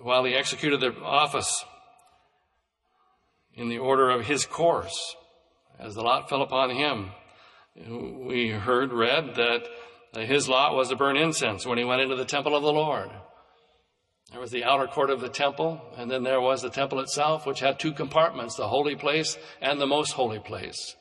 While 0.00 0.24
He 0.24 0.34
executed 0.34 0.80
their 0.80 0.94
office 1.02 1.64
in 3.54 3.68
the 3.68 3.78
order 3.78 4.08
of 4.08 4.26
His 4.26 4.46
course, 4.46 5.16
as 5.78 5.94
the 5.94 6.02
lot 6.02 6.28
fell 6.28 6.42
upon 6.42 6.70
Him, 6.70 7.10
we 7.74 8.50
heard, 8.50 8.92
read 8.92 9.34
that 9.34 9.66
his 10.24 10.48
lot 10.48 10.74
was 10.74 10.88
to 10.88 10.96
burn 10.96 11.16
incense 11.16 11.66
when 11.66 11.78
he 11.78 11.84
went 11.84 12.00
into 12.00 12.16
the 12.16 12.24
temple 12.24 12.56
of 12.56 12.62
the 12.62 12.72
Lord. 12.72 13.10
There 14.30 14.40
was 14.40 14.50
the 14.50 14.64
outer 14.64 14.86
court 14.86 15.10
of 15.10 15.20
the 15.20 15.28
temple, 15.28 15.80
and 15.96 16.10
then 16.10 16.22
there 16.22 16.40
was 16.40 16.62
the 16.62 16.70
temple 16.70 17.00
itself, 17.00 17.46
which 17.46 17.60
had 17.60 17.78
two 17.78 17.92
compartments, 17.92 18.56
the 18.56 18.68
holy 18.68 18.96
place 18.96 19.38
and 19.60 19.80
the 19.80 19.86
most 19.86 20.12
holy 20.12 20.40
place. 20.40 20.96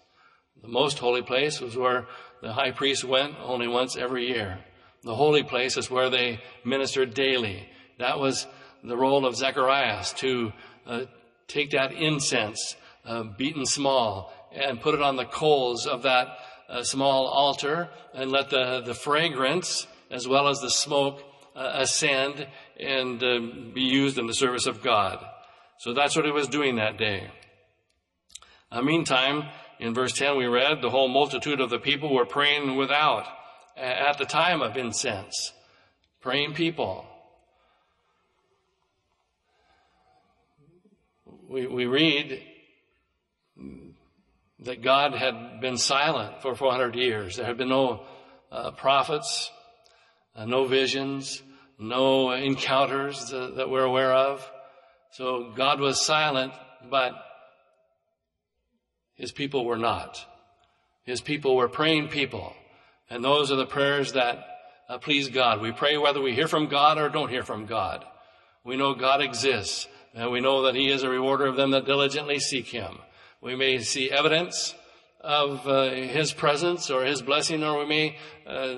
The 0.62 0.68
most 0.68 1.00
holy 1.00 1.22
place 1.22 1.60
was 1.60 1.76
where 1.76 2.08
the 2.42 2.54
high 2.54 2.72
priest 2.72 3.04
went 3.04 3.36
only 3.42 3.68
once 3.68 3.98
every 3.98 4.28
year. 4.28 4.60
The 5.04 5.16
holy 5.16 5.44
place 5.44 5.78
is 5.78 5.90
where 5.90 6.10
they 6.10 6.40
ministered 6.64 7.14
daily. 7.14 7.68
That 8.00 8.20
was 8.20 8.48
the 8.84 8.98
role 8.98 9.26
of 9.26 9.36
Zacharias 9.36 10.14
to 10.14 10.54
uh, 10.86 11.06
take 11.48 11.72
that 11.72 11.94
incense, 11.94 12.76
uh, 13.06 13.24
beaten 13.24 13.66
small, 13.66 14.34
and 14.52 14.82
put 14.82 14.96
it 14.96 15.02
on 15.02 15.16
the 15.16 15.26
coals 15.26 15.86
of 15.86 16.04
that 16.04 16.38
a 16.68 16.84
small 16.84 17.28
altar 17.28 17.90
and 18.14 18.32
let 18.32 18.50
the, 18.50 18.82
the 18.82 18.94
fragrance 18.94 19.88
as 20.10 20.28
well 20.28 20.48
as 20.48 20.60
the 20.60 20.70
smoke 20.70 21.22
uh, 21.56 21.72
ascend 21.76 22.48
and 22.80 23.24
uh, 23.24 23.40
be 23.74 23.82
used 23.82 24.18
in 24.18 24.28
the 24.28 24.34
service 24.34 24.66
of 24.66 24.82
God. 24.82 25.24
So 25.80 25.94
that's 25.94 26.16
what 26.16 26.26
he 26.26 26.32
was 26.32 26.48
doing 26.48 26.78
that 26.78 26.98
day. 26.98 27.30
Uh, 28.72 28.82
meantime, 28.82 29.44
in 29.80 29.94
verse 29.94 30.14
10 30.14 30.38
we 30.38 30.46
read, 30.46 30.82
the 30.82 30.90
whole 30.90 31.08
multitude 31.08 31.62
of 31.62 31.70
the 31.70 31.80
people 31.80 32.14
were 32.14 32.26
praying 32.26 32.76
without 32.76 33.28
at 33.78 34.18
the 34.18 34.26
time 34.26 34.62
of 34.62 34.78
incense. 34.78 35.52
Praying 36.22 36.54
people. 36.54 37.06
We, 41.48 41.68
we 41.68 41.86
read 41.86 42.42
that 44.66 44.82
God 44.82 45.14
had 45.14 45.62
been 45.62 45.78
silent 45.78 46.42
for 46.42 46.56
400 46.56 46.96
years. 46.96 47.38
There 47.38 47.46
had 47.46 47.58
been 47.58 47.70
no 47.70 48.04
uh, 48.52 48.72
prophets, 48.72 49.52
uh, 50.36 50.46
no 50.46 50.66
visions, 50.66 51.42
no 51.78 52.32
encounters 52.32 53.30
that, 53.30 53.56
that 53.58 53.70
we're 53.70 53.84
aware 53.84 54.14
of. 54.14 54.50
So 55.12 55.52
God 55.56 55.80
was 55.80 56.06
silent, 56.06 56.54
but 56.90 57.14
his 59.14 59.32
people 59.32 59.66
were 59.66 59.78
not. 59.78 60.24
His 61.04 61.22
people 61.22 61.56
were 61.56 61.70
praying 61.70 62.10
people. 62.10 62.54
And 63.10 63.24
those 63.24 63.52
are 63.52 63.56
the 63.56 63.68
prayers 63.68 64.14
that 64.14 64.46
uh, 64.90 64.98
please 64.98 65.30
God. 65.30 65.62
We 65.62 65.72
pray 65.72 65.98
whether 65.98 66.22
we 66.22 66.34
hear 66.34 66.48
from 66.48 66.68
God 66.68 66.98
or 66.98 67.10
don't 67.10 67.30
hear 67.30 67.44
from 67.44 67.66
God. 67.66 68.04
We 68.64 68.78
know 68.78 68.96
God 68.96 69.22
exists, 69.22 69.88
and 70.16 70.32
we 70.32 70.42
know 70.42 70.64
that 70.64 70.76
He 70.76 70.90
is 70.90 71.04
a 71.04 71.10
rewarder 71.10 71.46
of 71.46 71.56
them 71.56 71.72
that 71.72 71.86
diligently 71.86 72.40
seek 72.40 72.68
Him. 72.68 72.98
We 73.46 73.56
may 73.56 73.78
see 73.78 74.10
evidence 74.10 74.74
of 75.22 75.68
uh, 75.68 75.92
His 75.92 76.34
presence 76.34 76.90
or 76.90 77.06
His 77.06 77.22
blessing, 77.22 77.64
or 77.64 77.78
we 77.78 77.86
may 77.86 78.18
uh, 78.48 78.78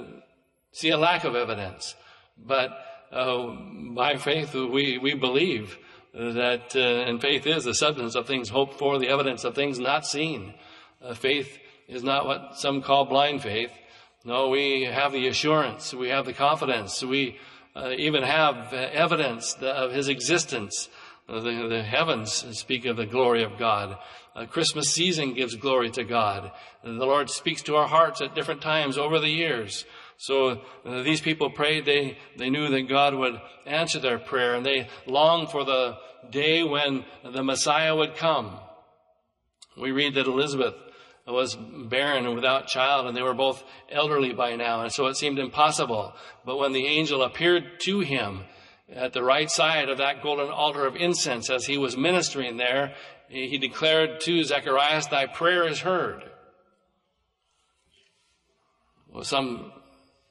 see 0.73 0.89
a 0.89 0.97
lack 0.97 1.23
of 1.23 1.37
evidence. 1.37 1.95
But 2.37 2.77
uh, 3.09 3.55
by 3.95 4.17
faith, 4.17 4.53
we, 4.53 4.97
we 4.97 5.13
believe 5.13 5.77
that, 6.13 6.75
uh, 6.75 6.79
and 6.79 7.21
faith 7.21 7.47
is 7.47 7.63
the 7.63 7.73
substance 7.73 8.15
of 8.15 8.27
things 8.27 8.49
hoped 8.49 8.77
for, 8.77 8.99
the 8.99 9.07
evidence 9.07 9.45
of 9.45 9.55
things 9.55 9.79
not 9.79 10.05
seen. 10.05 10.53
Uh, 11.01 11.13
faith 11.13 11.57
is 11.87 12.03
not 12.03 12.25
what 12.25 12.57
some 12.57 12.81
call 12.81 13.05
blind 13.05 13.43
faith. 13.43 13.71
No, 14.25 14.49
we 14.49 14.83
have 14.83 15.13
the 15.13 15.29
assurance, 15.29 15.93
we 15.93 16.09
have 16.09 16.25
the 16.25 16.33
confidence, 16.33 17.01
we 17.01 17.37
uh, 17.73 17.91
even 17.97 18.21
have 18.21 18.73
evidence 18.73 19.55
of 19.61 19.93
His 19.93 20.09
existence. 20.09 20.89
The, 21.27 21.67
the, 21.67 21.83
heavens 21.83 22.31
speak 22.57 22.85
of 22.85 22.95
the 22.95 23.05
glory 23.05 23.43
of 23.43 23.57
God. 23.57 23.97
A 24.37 24.45
Christmas 24.45 24.91
season 24.91 25.33
gives 25.33 25.55
glory 25.55 25.89
to 25.91 26.03
God. 26.03 26.51
The 26.83 26.91
Lord 26.91 27.27
speaks 27.31 27.63
to 27.63 27.75
our 27.75 27.87
hearts 27.87 28.21
at 28.21 28.35
different 28.35 28.61
times 28.61 28.95
over 28.95 29.17
the 29.17 29.29
years. 29.29 29.83
So 30.17 30.61
uh, 30.85 31.01
these 31.01 31.21
people 31.21 31.49
prayed. 31.49 31.85
They, 31.85 32.19
they 32.37 32.51
knew 32.51 32.69
that 32.69 32.87
God 32.87 33.15
would 33.15 33.41
answer 33.65 33.99
their 33.99 34.19
prayer 34.19 34.53
and 34.53 34.63
they 34.63 34.89
longed 35.07 35.49
for 35.49 35.65
the 35.65 35.97
day 36.29 36.63
when 36.63 37.03
the 37.23 37.43
Messiah 37.43 37.95
would 37.95 38.15
come. 38.15 38.59
We 39.75 39.91
read 39.91 40.13
that 40.13 40.27
Elizabeth 40.27 40.75
was 41.25 41.55
barren 41.55 42.27
and 42.27 42.35
without 42.35 42.67
child 42.67 43.07
and 43.07 43.17
they 43.17 43.23
were 43.23 43.33
both 43.33 43.63
elderly 43.91 44.33
by 44.33 44.55
now. 44.55 44.83
And 44.83 44.91
so 44.91 45.07
it 45.07 45.17
seemed 45.17 45.39
impossible. 45.39 46.13
But 46.45 46.57
when 46.57 46.73
the 46.73 46.85
angel 46.85 47.23
appeared 47.23 47.79
to 47.81 48.01
him, 48.01 48.43
at 48.89 49.11
the 49.11 49.23
right 49.23 49.49
side 49.49 49.89
of 49.89 49.97
that 49.97 50.23
golden 50.23 50.49
altar 50.49 50.85
of 50.85 50.95
incense 50.95 51.49
as 51.49 51.65
he 51.65 51.77
was 51.77 51.97
ministering 51.97 52.55
there, 52.57 52.95
he 53.27 53.57
declared 53.57 54.21
to 54.21 54.43
Zacharias, 54.43 55.07
Thy 55.07 55.25
prayer 55.25 55.67
is 55.67 55.79
heard. 55.79 56.23
Well, 59.11 59.23
some 59.23 59.71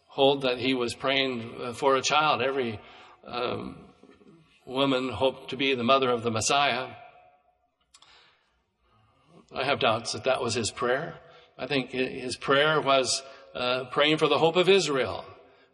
hold 0.07 0.43
that 0.43 0.59
he 0.59 0.75
was 0.75 0.95
praying 0.95 1.75
for 1.75 1.97
a 1.97 2.03
child. 2.03 2.41
Every 2.41 2.81
um, 3.27 3.77
woman 4.65 5.09
hoped 5.11 5.51
to 5.51 5.57
be 5.57 5.75
the 5.75 5.85
mother 5.85 6.11
of 6.11 6.23
the 6.23 6.31
Messiah. 6.31 6.89
I 9.55 9.65
have 9.65 9.81
doubts 9.81 10.13
that 10.13 10.25
that 10.25 10.43
was 10.43 10.55
his 10.55 10.71
prayer. 10.71 11.15
I 11.59 11.67
think 11.67 11.91
his 11.91 12.37
prayer 12.37 12.81
was 12.81 13.23
uh, 13.55 13.85
praying 13.91 14.19
for 14.19 14.29
the 14.29 14.39
hope 14.39 14.57
of 14.57 14.69
Israel, 14.69 15.25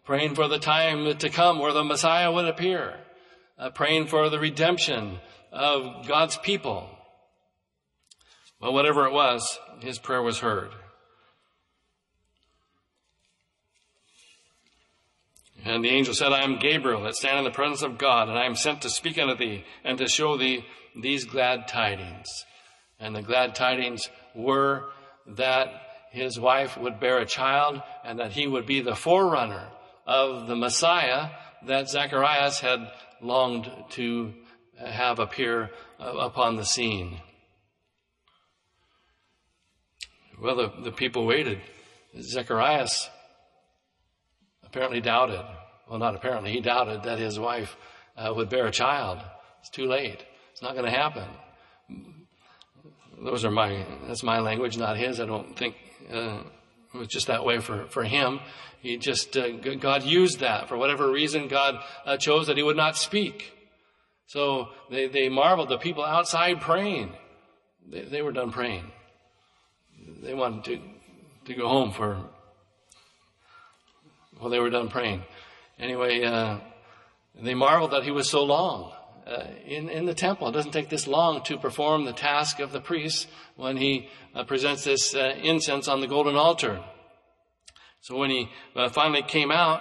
praying 0.05 0.35
for 0.35 0.47
the 0.47 0.59
time 0.59 1.17
to 1.17 1.29
come 1.29 1.59
where 1.59 1.73
the 1.73 1.85
Messiah 1.85 2.31
would 2.31 2.47
appear, 2.47 2.95
uh, 3.59 3.71
praying 3.71 4.07
for 4.07 4.29
the 4.29 4.39
redemption 4.39 5.19
of 5.51 6.07
God's 6.07 6.37
people. 6.39 6.89
Well, 8.63 8.73
whatever 8.73 9.07
it 9.07 9.13
was, 9.13 9.59
his 9.81 9.99
prayer 9.99 10.23
was 10.23 10.39
heard. 10.39 10.71
And 15.65 15.85
the 15.85 15.91
angel 15.91 16.15
said, 16.15 16.33
I 16.33 16.45
am 16.45 16.61
Gabriel 16.61 17.03
that 17.03 17.17
stand 17.17 17.39
in 17.39 17.45
the 17.45 17.51
presence 17.51 17.83
of 17.83 17.99
God, 17.99 18.29
and 18.29 18.39
I 18.39 18.47
am 18.47 18.55
sent 18.55 18.83
to 18.83 18.91
speak 18.91 19.19
unto 19.19 19.37
thee 19.37 19.65
and 19.83 19.99
to 19.99 20.07
show 20.07 20.37
thee 20.37 20.65
these 20.95 21.25
glad 21.25 21.67
tidings. 21.67 22.29
And 23.01 23.17
the 23.17 23.23
glad 23.23 23.57
tidings 23.57 24.09
were 24.33 24.91
that 25.27 25.69
his 26.13 26.39
wife 26.39 26.79
would 26.79 27.01
bear 27.01 27.19
a 27.19 27.27
child 27.27 27.83
and 28.05 28.21
that 28.21 28.33
he 28.33 28.47
would 28.47 28.67
be 28.67 28.81
the 28.81 28.95
forerunner 28.95 29.69
of 30.07 30.47
the 30.47 30.57
Messiah 30.57 31.31
that 31.67 31.89
Zacharias 31.89 32.61
had 32.61 32.81
longed 33.21 33.71
to 33.91 34.35
have 34.79 35.19
appear 35.19 35.71
upon 35.99 36.57
the 36.57 36.65
scene. 36.65 37.21
Well, 40.43 40.57
the, 40.57 40.73
the 40.83 40.91
people 40.91 41.25
waited. 41.25 41.61
Zacharias 42.21 43.09
apparently 44.65 45.01
doubted. 45.01 45.41
Well, 45.89 46.01
not 46.01 46.17
apparently, 46.17 46.51
he 46.51 46.61
doubted 46.61 47.05
that 47.05 47.21
his 47.21 47.39
wife 47.39 47.77
uh, 48.17 48.33
would 48.35 48.49
bear 48.49 48.67
a 48.67 48.73
child. 48.73 49.21
It's 49.61 49.71
too 49.71 49.87
late. 49.87 50.27
It's 50.51 50.61
not 50.61 50.73
going 50.73 50.87
to 50.87 50.91
happen. 50.91 51.29
Those 53.23 53.45
are 53.45 53.53
my, 53.53 53.87
that's 54.09 54.25
my 54.25 54.41
language, 54.41 54.77
not 54.77 54.97
his. 54.97 55.21
I 55.21 55.27
don't 55.27 55.57
think 55.57 55.77
uh, 56.13 56.41
it 56.93 56.99
was 56.99 57.07
just 57.07 57.29
that 57.29 57.45
way 57.45 57.61
for, 57.61 57.87
for 57.87 58.03
him. 58.03 58.41
He 58.81 58.97
just, 58.97 59.37
uh, 59.37 59.53
God 59.53 60.03
used 60.03 60.41
that. 60.41 60.69
For 60.69 60.77
whatever 60.77 61.09
reason, 61.09 61.47
God 61.47 61.77
uh, 62.05 62.17
chose 62.17 62.49
that 62.49 62.57
he 62.57 62.65
would 62.65 62.77
not 62.77 62.97
speak. 62.97 63.53
So 64.27 64.71
they, 64.91 65.07
they 65.07 65.29
marveled, 65.29 65.69
the 65.69 65.79
people 65.79 66.05
outside 66.05 66.61
praying. 66.61 67.13
They, 67.89 68.03
they 68.03 68.23
were 68.23 68.33
done 68.33 68.51
praying. 68.51 68.91
They 70.23 70.35
wanted 70.35 70.65
to, 70.65 70.81
to 71.47 71.55
go 71.55 71.69
home 71.69 71.93
for 71.93 72.23
well, 74.41 74.51
they 74.51 74.59
were 74.59 74.71
done 74.71 74.89
praying. 74.89 75.23
Anyway, 75.79 76.25
uh, 76.25 76.59
they 77.41 77.55
marveled 77.55 77.93
that 77.93 78.03
he 78.03 78.11
was 78.11 78.29
so 78.29 78.43
long 78.43 78.93
uh, 79.25 79.45
in, 79.65 79.89
in 79.89 80.05
the 80.05 80.15
temple. 80.15 80.49
It 80.49 80.53
doesn't 80.53 80.73
take 80.73 80.89
this 80.89 81.07
long 81.07 81.45
to 81.45 81.57
perform 81.59 82.05
the 82.05 82.13
task 82.13 82.59
of 82.59 82.73
the 82.73 82.81
priest 82.81 83.29
when 83.55 83.77
he 83.77 84.09
uh, 84.35 84.43
presents 84.43 84.83
this 84.83 85.15
uh, 85.15 85.35
incense 85.41 85.87
on 85.87 86.01
the 86.01 86.09
golden 86.09 86.35
altar. 86.35 86.83
So 88.01 88.17
when 88.17 88.31
he 88.31 88.49
uh, 88.75 88.89
finally 88.89 89.23
came 89.23 89.53
out, 89.53 89.81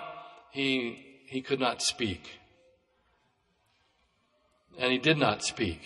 he, 0.51 1.23
he 1.25 1.41
could 1.41 1.59
not 1.59 1.81
speak. 1.81 2.39
And 4.77 4.91
he 4.91 4.99
did 4.99 5.17
not 5.17 5.43
speak 5.43 5.81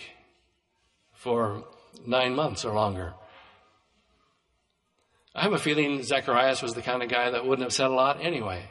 for 1.14 1.64
nine 2.06 2.34
months 2.34 2.62
or 2.64 2.74
longer. 2.74 3.14
I 5.36 5.42
have 5.42 5.52
a 5.52 5.58
feeling 5.58 6.02
Zacharias 6.02 6.62
was 6.62 6.72
the 6.72 6.80
kind 6.80 7.02
of 7.02 7.10
guy 7.10 7.28
that 7.30 7.44
wouldn't 7.44 7.62
have 7.62 7.72
said 7.72 7.88
a 7.88 7.94
lot 7.94 8.24
anyway. 8.24 8.70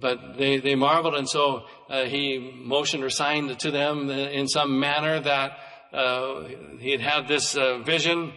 But 0.00 0.36
they, 0.36 0.58
they 0.58 0.74
marveled, 0.74 1.14
and 1.14 1.28
so 1.28 1.66
uh, 1.88 2.06
he 2.06 2.52
motioned 2.52 3.04
or 3.04 3.08
signed 3.08 3.56
to 3.60 3.70
them 3.70 4.10
in 4.10 4.48
some 4.48 4.80
manner 4.80 5.20
that 5.20 5.52
uh, 5.92 6.48
he 6.80 6.90
had 6.90 7.00
had 7.00 7.28
this 7.28 7.56
uh, 7.56 7.78
vision, 7.78 8.32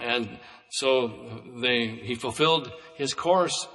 and 0.00 0.40
so 0.70 1.42
they, 1.60 1.86
he 1.86 2.14
fulfilled 2.14 2.72
his 2.94 3.12
course, 3.12 3.68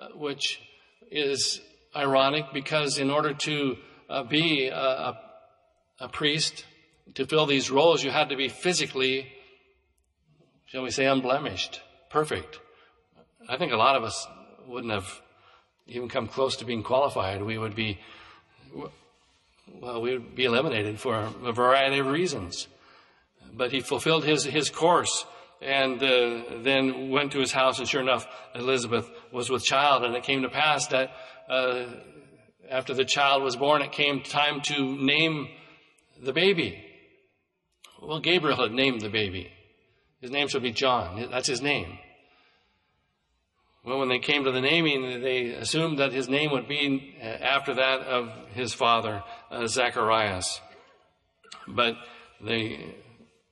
uh, 0.00 0.08
which 0.16 0.60
is 1.08 1.60
ironic 1.94 2.46
because 2.52 2.98
in 2.98 3.10
order 3.10 3.32
to 3.32 3.76
uh, 4.10 4.24
be 4.24 4.66
a, 4.66 4.76
a, 4.76 5.20
a 6.00 6.08
priest, 6.08 6.64
to 7.14 7.26
fill 7.26 7.46
these 7.46 7.70
roles, 7.70 8.02
you 8.02 8.10
had 8.10 8.30
to 8.30 8.36
be 8.36 8.48
physically 8.48 9.28
shall 10.72 10.82
we 10.82 10.90
say, 10.90 11.04
unblemished, 11.04 11.82
perfect. 12.08 12.58
I 13.46 13.58
think 13.58 13.72
a 13.72 13.76
lot 13.76 13.94
of 13.94 14.04
us 14.04 14.26
wouldn't 14.66 14.92
have 14.92 15.20
even 15.86 16.08
come 16.08 16.26
close 16.26 16.56
to 16.56 16.64
being 16.64 16.82
qualified. 16.82 17.42
We 17.42 17.58
would 17.58 17.74
be, 17.74 18.00
well, 19.80 20.00
we 20.00 20.14
would 20.14 20.34
be 20.34 20.46
eliminated 20.46 20.98
for 20.98 21.28
a 21.44 21.52
variety 21.52 21.98
of 21.98 22.06
reasons. 22.06 22.68
But 23.54 23.70
he 23.70 23.80
fulfilled 23.80 24.24
his, 24.24 24.44
his 24.44 24.70
course 24.70 25.26
and 25.60 26.02
uh, 26.02 26.62
then 26.62 27.10
went 27.10 27.32
to 27.32 27.38
his 27.38 27.52
house, 27.52 27.78
and 27.78 27.86
sure 27.86 28.00
enough, 28.00 28.26
Elizabeth 28.54 29.10
was 29.30 29.50
with 29.50 29.62
child, 29.62 30.04
and 30.04 30.16
it 30.16 30.22
came 30.22 30.40
to 30.40 30.48
pass 30.48 30.86
that 30.86 31.10
uh, 31.50 31.84
after 32.70 32.94
the 32.94 33.04
child 33.04 33.42
was 33.42 33.56
born, 33.56 33.82
it 33.82 33.92
came 33.92 34.22
time 34.22 34.62
to 34.62 34.96
name 34.96 35.48
the 36.18 36.32
baby. 36.32 36.82
Well, 38.00 38.20
Gabriel 38.20 38.56
had 38.56 38.72
named 38.72 39.02
the 39.02 39.10
baby. 39.10 39.52
His 40.22 40.30
name 40.30 40.46
shall 40.46 40.60
be 40.60 40.70
John. 40.70 41.28
That's 41.30 41.48
his 41.48 41.60
name. 41.60 41.98
Well, 43.84 43.98
when 43.98 44.08
they 44.08 44.20
came 44.20 44.44
to 44.44 44.52
the 44.52 44.60
naming, 44.60 45.20
they 45.20 45.46
assumed 45.46 45.98
that 45.98 46.12
his 46.12 46.28
name 46.28 46.52
would 46.52 46.68
be 46.68 47.16
uh, 47.20 47.24
after 47.24 47.74
that 47.74 48.02
of 48.02 48.30
his 48.54 48.72
father, 48.72 49.24
uh, 49.50 49.66
Zacharias. 49.66 50.60
But 51.66 51.96
they, 52.40 52.94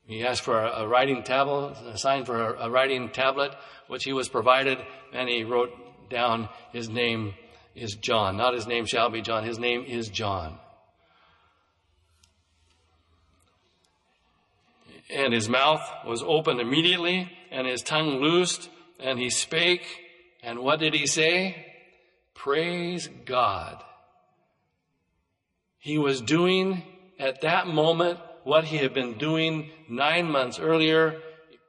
he 0.07 0.25
asked 0.25 0.43
for 0.43 0.61
a, 0.65 0.87
writing 0.87 1.25
tablet, 1.25 1.77
a 1.85 1.99
sign 1.99 2.25
for 2.25 2.55
a, 2.55 2.67
a 2.67 2.71
writing 2.71 3.11
tablet, 3.11 3.53
which 3.89 4.05
he 4.05 4.13
was 4.13 4.29
provided, 4.29 4.79
and 5.13 5.29
he 5.29 5.43
wrote 5.43 5.73
down 6.09 6.49
his 6.73 6.89
name 6.89 7.35
is 7.75 7.97
John. 7.97 8.37
Not 8.37 8.55
his 8.55 8.69
name 8.69 8.87
shall 8.87 9.11
be 9.11 9.23
John, 9.23 9.43
his 9.43 9.59
name 9.59 9.85
is 9.85 10.09
John. 10.09 10.57
And 15.13 15.33
his 15.33 15.49
mouth 15.49 15.83
was 16.07 16.23
opened 16.23 16.61
immediately, 16.61 17.31
and 17.51 17.67
his 17.67 17.83
tongue 17.83 18.21
loosed, 18.21 18.71
and 18.99 19.19
he 19.19 19.31
spake. 19.31 19.85
And 20.43 20.61
what 20.61 20.79
did 20.79 20.95
he 20.95 21.07
say? 21.07 21.67
Praise 22.35 23.09
God. 23.25 23.83
He 25.79 25.99
was 25.99 26.21
doing 26.21 26.83
at 27.19 27.41
that 27.41 27.67
moment 27.67 28.19
what 28.45 28.65
he 28.65 28.79
had 28.79 28.95
been 28.95 29.19
doing 29.19 29.71
nine 29.89 30.31
months 30.31 30.59
earlier 30.59 31.21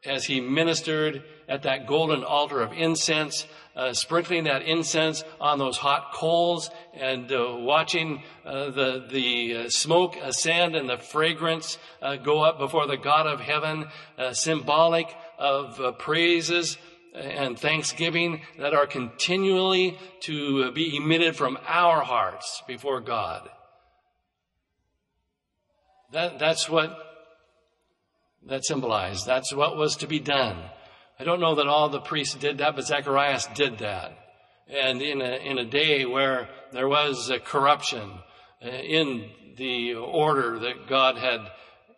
as 0.06 0.26
he 0.26 0.40
ministered 0.40 1.24
at 1.52 1.64
that 1.64 1.86
golden 1.86 2.24
altar 2.24 2.62
of 2.62 2.72
incense, 2.72 3.46
uh, 3.76 3.92
sprinkling 3.92 4.46
that 4.46 4.62
incense 4.62 5.22
on 5.42 5.60
those 5.60 5.76
hot 5.76 6.14
coals 6.14 6.72
and 6.94 7.30
uh, 7.30 7.58
watching 7.58 8.24
uh, 8.46 8.70
the, 8.70 9.06
the 9.12 9.58
uh, 9.58 9.70
smoke 9.70 10.16
ascend 10.16 10.78
and 10.78 10.90
the 10.90 10.98
fragrance 10.98 11.78
uh, 12.02 12.16
go 12.16 12.42
up 12.42 12.58
before 12.58 12.88
the 12.88 12.96
God 12.96 13.28
of 13.28 13.42
heaven, 13.42 13.86
uh, 14.18 14.32
symbolic 14.32 15.14
of 15.38 15.98
praises 16.00 16.78
and 17.14 17.60
thanksgiving 17.60 18.42
that 18.58 18.74
are 18.74 18.88
continually 18.88 20.00
to 20.22 20.72
be 20.72 20.96
emitted 20.96 21.36
from 21.36 21.58
our 21.68 22.02
hearts 22.02 22.64
before 22.66 23.02
God. 23.02 23.50
That, 26.14 26.40
that's 26.40 26.70
what 26.70 26.98
that 28.48 28.64
symbolized. 28.64 29.26
That's 29.26 29.54
what 29.54 29.76
was 29.76 29.98
to 29.98 30.08
be 30.08 30.20
done. 30.20 30.58
I 31.22 31.24
don't 31.24 31.40
know 31.40 31.54
that 31.54 31.68
all 31.68 31.88
the 31.88 32.00
priests 32.00 32.34
did 32.34 32.58
that, 32.58 32.76
but 32.76 32.88
Zacharias 32.88 33.46
did 33.54 33.78
that. 33.78 34.18
And 34.68 35.04
in 35.04 35.22
a, 35.22 35.36
in 35.36 35.60
a 35.60 35.66
day 35.66 36.04
where 36.04 36.50
there 36.72 36.88
was 36.88 37.32
corruption 37.46 38.12
uh, 38.66 38.68
in 38.68 39.30
the 39.56 39.94
order 39.94 40.58
that 40.58 40.88
God 40.88 41.20
had 41.20 41.42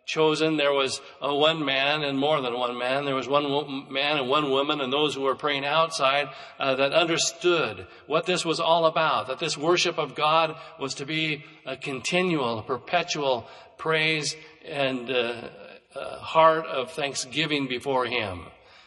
chosen, 0.04 0.58
there 0.58 0.74
was 0.74 1.00
one 1.22 1.64
man 1.64 2.02
and 2.02 2.18
more 2.18 2.42
than 2.42 2.52
one 2.52 2.76
man. 2.76 3.06
There 3.06 3.14
was 3.14 3.26
one 3.26 3.90
man 3.90 4.18
and 4.18 4.28
one 4.28 4.50
woman 4.50 4.82
and 4.82 4.92
those 4.92 5.14
who 5.14 5.22
were 5.22 5.34
praying 5.34 5.64
outside 5.64 6.28
uh, 6.58 6.74
that 6.74 6.92
understood 6.92 7.86
what 8.06 8.26
this 8.26 8.44
was 8.44 8.60
all 8.60 8.84
about, 8.84 9.28
that 9.28 9.38
this 9.38 9.56
worship 9.56 9.96
of 9.96 10.14
God 10.14 10.54
was 10.78 10.92
to 10.96 11.06
be 11.06 11.46
a 11.64 11.78
continual, 11.78 12.58
a 12.58 12.62
perpetual 12.62 13.48
praise 13.78 14.36
and 14.68 15.10
uh, 15.10 15.48
heart 16.18 16.66
of 16.66 16.90
thanksgiving 16.90 17.68
before 17.68 18.04
Him. 18.04 18.42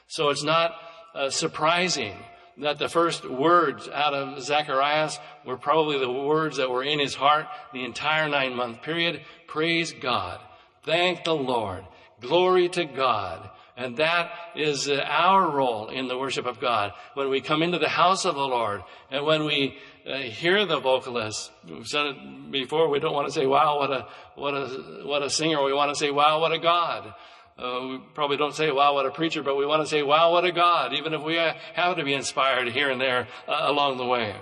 So 0.07 0.29
it's 0.29 0.43
not 0.43 0.75
uh, 1.13 1.29
surprising 1.29 2.15
that 2.57 2.79
the 2.79 2.89
first 2.89 3.29
words 3.29 3.87
out 3.87 4.13
of 4.13 4.41
Zacharias 4.41 5.19
were 5.45 5.57
probably 5.57 5.99
the 5.99 6.11
words 6.11 6.57
that 6.57 6.69
were 6.69 6.83
in 6.83 6.99
his 6.99 7.13
heart 7.13 7.45
the 7.73 7.85
entire 7.85 8.27
nine 8.27 8.55
month 8.55 8.81
period. 8.81 9.21
Praise 9.47 9.93
God. 9.93 10.39
Thank 10.83 11.23
the 11.23 11.35
Lord. 11.35 11.85
Glory 12.19 12.69
to 12.69 12.85
God. 12.85 13.49
And 13.75 13.97
that 13.97 14.31
is 14.55 14.89
our 14.89 15.51
role 15.51 15.89
in 15.89 16.07
the 16.07 16.17
worship 16.17 16.47
of 16.47 16.59
God. 16.59 16.93
When 17.13 17.29
we 17.29 17.41
come 17.41 17.61
into 17.61 17.77
the 17.77 17.89
house 17.89 18.25
of 18.25 18.33
the 18.33 18.41
Lord 18.41 18.81
and 19.11 19.23
when 19.23 19.45
we 19.45 19.77
uh, 20.09 20.17
hear 20.17 20.65
the 20.65 20.79
vocalist, 20.79 21.51
we've 21.69 21.85
said 21.85 22.07
it 22.07 22.51
before, 22.51 22.89
we 22.89 22.99
don't 22.99 23.13
want 23.13 23.27
to 23.27 23.33
say, 23.33 23.45
wow, 23.45 23.77
what 23.77 23.91
a, 23.91 24.07
what 24.33 24.53
a, 24.55 24.67
what 25.05 25.21
a 25.21 25.29
singer. 25.29 25.63
We 25.63 25.73
want 25.73 25.91
to 25.91 25.95
say, 25.95 26.09
wow, 26.09 26.41
what 26.41 26.53
a 26.53 26.57
God. 26.57 27.13
Uh, 27.57 27.87
we 27.89 27.97
probably 28.13 28.37
don't 28.37 28.53
say, 28.53 28.71
wow, 28.71 28.93
what 28.93 29.05
a 29.07 29.11
preacher, 29.11 29.41
but 29.41 29.55
we 29.55 29.65
want 29.65 29.81
to 29.81 29.87
say, 29.87 30.03
wow, 30.03 30.31
what 30.31 30.45
a 30.45 30.51
God, 30.51 30.93
even 30.93 31.13
if 31.13 31.23
we 31.23 31.35
have 31.73 31.97
to 31.97 32.03
be 32.03 32.13
inspired 32.13 32.69
here 32.69 32.91
and 32.91 33.01
there 33.01 33.27
uh, 33.47 33.61
along 33.63 33.97
the 33.97 34.05
way. 34.05 34.35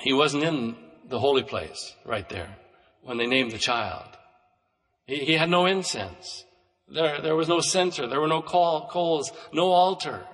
He 0.00 0.12
wasn't 0.12 0.44
in 0.44 0.76
the 1.08 1.18
holy 1.18 1.44
place 1.44 1.94
right 2.04 2.28
there 2.28 2.56
when 3.02 3.16
they 3.16 3.26
named 3.26 3.52
the 3.52 3.58
child. 3.58 4.08
He, 5.06 5.16
he 5.24 5.32
had 5.34 5.48
no 5.48 5.66
incense. 5.66 6.44
There, 6.88 7.22
there 7.22 7.36
was 7.36 7.48
no 7.48 7.60
censer. 7.60 8.06
There 8.06 8.20
were 8.20 8.28
no 8.28 8.42
coals, 8.42 9.32
no 9.52 9.70
altar. 9.70 10.26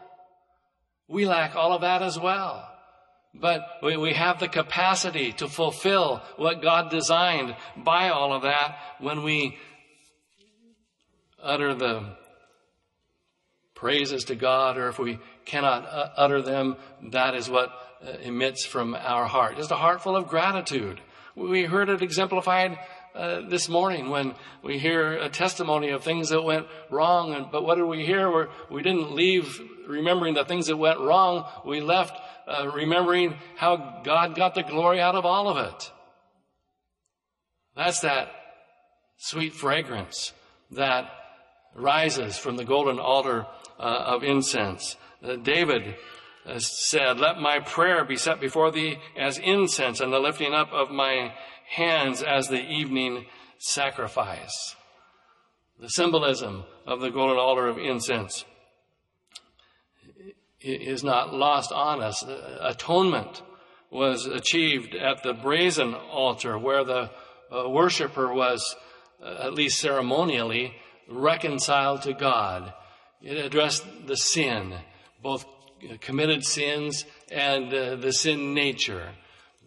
We 1.06 1.26
lack 1.26 1.54
all 1.54 1.72
of 1.72 1.82
that 1.82 2.02
as 2.02 2.18
well. 2.18 2.67
But 3.40 3.66
we, 3.82 3.96
we 3.96 4.14
have 4.14 4.40
the 4.40 4.48
capacity 4.48 5.32
to 5.34 5.48
fulfill 5.48 6.22
what 6.36 6.62
God 6.62 6.90
designed 6.90 7.54
by 7.76 8.08
all 8.08 8.32
of 8.32 8.42
that 8.42 8.78
when 8.98 9.22
we 9.22 9.58
utter 11.42 11.74
the 11.74 12.16
praises 13.74 14.24
to 14.24 14.34
God, 14.34 14.76
or 14.76 14.88
if 14.88 14.98
we 14.98 15.20
cannot 15.44 15.86
uh, 15.86 16.10
utter 16.16 16.42
them, 16.42 16.76
that 17.10 17.34
is 17.36 17.48
what 17.48 17.70
uh, 18.04 18.10
emits 18.22 18.64
from 18.66 18.94
our 18.94 19.24
heart. 19.24 19.56
Just 19.56 19.70
a 19.70 19.76
heart 19.76 20.02
full 20.02 20.16
of 20.16 20.26
gratitude. 20.26 21.00
We 21.36 21.62
heard 21.62 21.88
it 21.88 22.02
exemplified 22.02 22.78
uh, 23.18 23.40
this 23.48 23.68
morning 23.68 24.10
when 24.10 24.34
we 24.62 24.78
hear 24.78 25.14
a 25.14 25.28
testimony 25.28 25.90
of 25.90 26.04
things 26.04 26.28
that 26.28 26.42
went 26.42 26.66
wrong. 26.88 27.34
And, 27.34 27.50
but 27.50 27.64
what 27.64 27.74
did 27.74 27.84
we 27.84 28.06
hear? 28.06 28.30
We're, 28.30 28.48
we 28.70 28.82
did 28.82 28.94
not 28.94 29.10
leave 29.10 29.60
remembering 29.88 30.34
the 30.34 30.44
things 30.44 30.68
that 30.68 30.76
went 30.76 31.00
wrong. 31.00 31.44
We 31.66 31.80
left 31.80 32.16
uh, 32.46 32.70
remembering 32.72 33.34
how 33.56 34.02
God 34.04 34.36
got 34.36 34.54
the 34.54 34.62
glory 34.62 35.00
out 35.00 35.16
of 35.16 35.26
all 35.26 35.48
of 35.48 35.56
it. 35.56 35.92
That's 37.74 38.00
that 38.00 38.30
sweet 39.16 39.52
fragrance 39.52 40.32
that 40.70 41.10
rises 41.74 42.38
from 42.38 42.56
the 42.56 42.64
golden 42.64 43.00
altar 43.00 43.46
uh, 43.80 43.82
of 43.82 44.22
incense. 44.22 44.96
Uh, 45.24 45.34
David 45.34 45.96
said, 46.58 47.18
Let 47.18 47.38
my 47.38 47.58
prayer 47.58 48.04
be 48.04 48.16
set 48.16 48.40
before 48.40 48.70
thee 48.70 48.98
as 49.16 49.38
incense 49.38 50.00
and 50.00 50.12
the 50.12 50.18
lifting 50.18 50.54
up 50.54 50.72
of 50.72 50.90
my 50.90 51.34
hands 51.68 52.22
as 52.22 52.48
the 52.48 52.60
evening 52.60 53.26
sacrifice. 53.58 54.76
The 55.80 55.88
symbolism 55.88 56.64
of 56.86 57.00
the 57.00 57.10
golden 57.10 57.38
altar 57.38 57.68
of 57.68 57.78
incense 57.78 58.44
is 60.60 61.04
not 61.04 61.32
lost 61.32 61.70
on 61.72 62.02
us. 62.02 62.24
Atonement 62.60 63.42
was 63.90 64.26
achieved 64.26 64.94
at 64.94 65.22
the 65.22 65.32
brazen 65.32 65.94
altar 65.94 66.58
where 66.58 66.84
the 66.84 67.10
uh, 67.50 67.68
worshiper 67.68 68.32
was, 68.32 68.76
uh, 69.22 69.36
at 69.40 69.54
least 69.54 69.80
ceremonially, 69.80 70.74
reconciled 71.08 72.02
to 72.02 72.12
God. 72.12 72.72
It 73.22 73.38
addressed 73.38 73.84
the 74.06 74.16
sin, 74.16 74.74
both 75.22 75.46
committed 76.00 76.44
sins 76.44 77.04
and 77.30 77.72
uh, 77.72 77.96
the 77.96 78.12
sin 78.12 78.52
nature. 78.52 79.10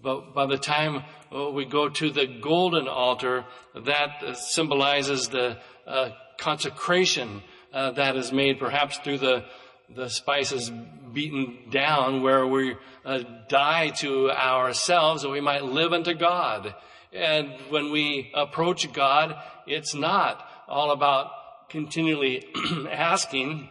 But 0.01 0.33
by 0.33 0.45
the 0.47 0.57
time 0.57 1.03
uh, 1.33 1.51
we 1.51 1.65
go 1.65 1.89
to 1.89 2.09
the 2.09 2.25
golden 2.25 2.87
altar, 2.87 3.45
that 3.75 4.37
symbolizes 4.37 5.29
the 5.29 5.57
uh, 5.85 6.09
consecration 6.37 7.43
uh, 7.73 7.91
that 7.91 8.15
is 8.15 8.31
made 8.31 8.59
perhaps 8.59 8.97
through 8.97 9.19
the, 9.19 9.45
the 9.93 10.09
spices 10.09 10.71
beaten 11.13 11.69
down 11.69 12.21
where 12.23 12.47
we 12.47 12.75
uh, 13.05 13.23
die 13.47 13.89
to 13.89 14.31
ourselves 14.31 15.23
that 15.23 15.29
we 15.29 15.41
might 15.41 15.63
live 15.63 15.93
unto 15.93 16.13
God. 16.13 16.75
And 17.13 17.51
when 17.69 17.91
we 17.91 18.31
approach 18.33 18.91
God, 18.93 19.35
it's 19.67 19.93
not 19.93 20.47
all 20.67 20.91
about 20.91 21.69
continually 21.69 22.45
asking, 22.89 23.69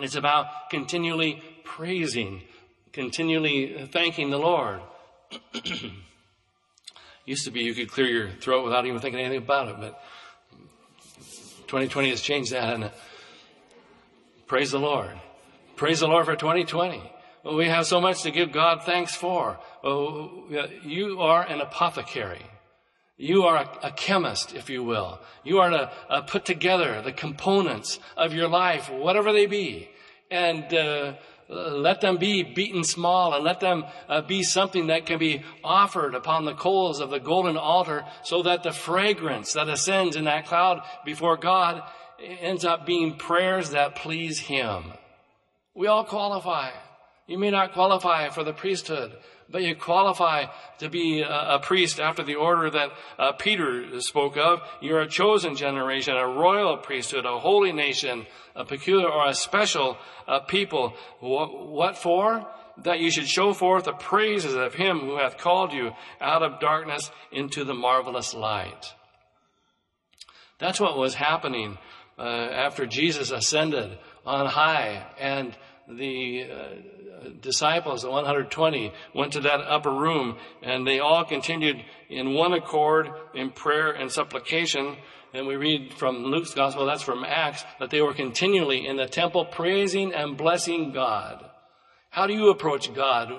it's 0.00 0.16
about 0.16 0.70
continually 0.70 1.42
praising, 1.64 2.42
continually 2.92 3.88
thanking 3.90 4.30
the 4.30 4.38
Lord. 4.38 4.80
Used 7.24 7.44
to 7.44 7.50
be 7.50 7.60
you 7.60 7.74
could 7.74 7.90
clear 7.90 8.06
your 8.06 8.30
throat 8.30 8.64
without 8.64 8.86
even 8.86 9.00
thinking 9.00 9.20
anything 9.20 9.42
about 9.42 9.68
it, 9.68 9.76
but 9.78 10.02
2020 11.66 12.10
has 12.10 12.20
changed 12.22 12.52
that, 12.52 12.74
and 12.74 12.90
praise 14.46 14.70
the 14.70 14.78
Lord. 14.78 15.20
Praise 15.76 16.00
the 16.00 16.08
Lord 16.08 16.24
for 16.24 16.34
2020. 16.34 17.12
Well, 17.44 17.54
we 17.56 17.68
have 17.68 17.86
so 17.86 18.00
much 18.00 18.22
to 18.22 18.30
give 18.30 18.52
God 18.52 18.82
thanks 18.84 19.14
for. 19.14 19.60
Well, 19.84 20.44
you 20.82 21.20
are 21.20 21.44
an 21.44 21.60
apothecary. 21.60 22.44
You 23.18 23.44
are 23.44 23.56
a, 23.56 23.88
a, 23.88 23.90
chemist, 23.90 24.54
if 24.54 24.70
you 24.70 24.82
will. 24.82 25.20
You 25.44 25.58
are 25.58 25.70
to 25.70 25.90
uh, 26.08 26.22
put 26.22 26.44
together 26.44 27.02
the 27.02 27.12
components 27.12 27.98
of 28.16 28.32
your 28.32 28.48
life, 28.48 28.90
whatever 28.90 29.32
they 29.32 29.46
be, 29.46 29.90
and 30.30 30.72
uh, 30.72 31.14
let 31.48 32.00
them 32.00 32.18
be 32.18 32.42
beaten 32.42 32.84
small 32.84 33.34
and 33.34 33.42
let 33.42 33.60
them 33.60 33.84
uh, 34.08 34.20
be 34.20 34.42
something 34.42 34.88
that 34.88 35.06
can 35.06 35.18
be 35.18 35.42
offered 35.64 36.14
upon 36.14 36.44
the 36.44 36.54
coals 36.54 37.00
of 37.00 37.10
the 37.10 37.20
golden 37.20 37.56
altar 37.56 38.04
so 38.22 38.42
that 38.42 38.62
the 38.62 38.72
fragrance 38.72 39.54
that 39.54 39.68
ascends 39.68 40.14
in 40.14 40.24
that 40.24 40.46
cloud 40.46 40.82
before 41.04 41.36
God 41.36 41.82
ends 42.20 42.64
up 42.64 42.84
being 42.84 43.16
prayers 43.16 43.70
that 43.70 43.96
please 43.96 44.38
Him. 44.40 44.92
We 45.74 45.86
all 45.86 46.04
qualify. 46.04 46.70
You 47.26 47.38
may 47.38 47.50
not 47.50 47.72
qualify 47.72 48.28
for 48.30 48.44
the 48.44 48.52
priesthood, 48.52 49.12
but 49.50 49.62
you 49.62 49.74
qualify 49.74 50.44
to 50.78 50.88
be 50.88 51.22
a, 51.22 51.58
priest 51.58 51.98
after 51.98 52.22
the 52.22 52.34
order 52.34 52.70
that 52.70 52.90
uh, 53.18 53.32
Peter 53.32 54.00
spoke 54.00 54.36
of. 54.36 54.60
You're 54.80 55.00
a 55.00 55.08
chosen 55.08 55.56
generation, 55.56 56.16
a 56.16 56.26
royal 56.26 56.76
priesthood, 56.76 57.24
a 57.24 57.38
holy 57.38 57.72
nation, 57.72 58.26
a 58.54 58.64
peculiar 58.64 59.08
or 59.08 59.28
a 59.28 59.34
special 59.34 59.96
uh, 60.26 60.40
people. 60.40 60.94
What, 61.20 61.68
what 61.68 61.96
for? 61.96 62.46
That 62.84 63.00
you 63.00 63.10
should 63.10 63.26
show 63.26 63.54
forth 63.54 63.84
the 63.84 63.92
praises 63.92 64.54
of 64.54 64.74
him 64.74 65.00
who 65.00 65.16
hath 65.16 65.38
called 65.38 65.72
you 65.72 65.92
out 66.20 66.42
of 66.42 66.60
darkness 66.60 67.10
into 67.32 67.64
the 67.64 67.74
marvelous 67.74 68.34
light. 68.34 68.94
That's 70.58 70.80
what 70.80 70.98
was 70.98 71.14
happening 71.14 71.78
uh, 72.18 72.22
after 72.22 72.86
Jesus 72.86 73.30
ascended 73.30 73.98
on 74.26 74.46
high 74.46 75.06
and 75.18 75.56
the 75.88 76.44
uh, 76.50 77.28
disciples, 77.40 78.02
the 78.02 78.10
120, 78.10 78.92
went 79.14 79.32
to 79.32 79.40
that 79.40 79.60
upper 79.60 79.90
room 79.90 80.36
and 80.62 80.86
they 80.86 81.00
all 81.00 81.24
continued 81.24 81.82
in 82.08 82.34
one 82.34 82.52
accord 82.52 83.08
in 83.34 83.50
prayer 83.50 83.90
and 83.90 84.10
supplication. 84.10 84.96
And 85.34 85.46
we 85.46 85.56
read 85.56 85.94
from 85.94 86.24
Luke's 86.24 86.54
gospel, 86.54 86.86
that's 86.86 87.02
from 87.02 87.24
Acts, 87.24 87.64
that 87.80 87.90
they 87.90 88.00
were 88.00 88.14
continually 88.14 88.86
in 88.86 88.96
the 88.96 89.06
temple 89.06 89.44
praising 89.44 90.14
and 90.14 90.36
blessing 90.36 90.92
God. 90.92 91.44
How 92.10 92.26
do 92.26 92.32
you 92.32 92.50
approach 92.50 92.92
God 92.94 93.30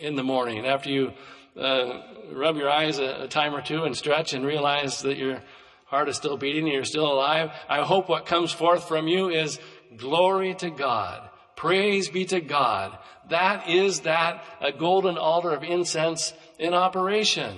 in 0.00 0.16
the 0.16 0.22
morning 0.22 0.66
after 0.66 0.90
you 0.90 1.12
uh, 1.58 2.02
rub 2.32 2.56
your 2.56 2.70
eyes 2.70 2.98
a, 2.98 3.22
a 3.22 3.28
time 3.28 3.54
or 3.54 3.62
two 3.62 3.84
and 3.84 3.96
stretch 3.96 4.34
and 4.34 4.44
realize 4.44 5.02
that 5.02 5.16
your 5.16 5.42
heart 5.86 6.08
is 6.08 6.16
still 6.16 6.36
beating 6.36 6.64
and 6.64 6.72
you're 6.72 6.84
still 6.84 7.10
alive? 7.10 7.50
I 7.68 7.82
hope 7.82 8.08
what 8.08 8.26
comes 8.26 8.52
forth 8.52 8.86
from 8.86 9.08
you 9.08 9.30
is 9.30 9.58
glory 9.96 10.54
to 10.56 10.70
God. 10.70 11.29
Praise 11.60 12.08
be 12.08 12.24
to 12.24 12.40
God. 12.40 12.96
That 13.28 13.68
is 13.68 14.00
that 14.00 14.42
a 14.62 14.72
golden 14.72 15.18
altar 15.18 15.50
of 15.50 15.62
incense 15.62 16.32
in 16.58 16.72
operation. 16.72 17.54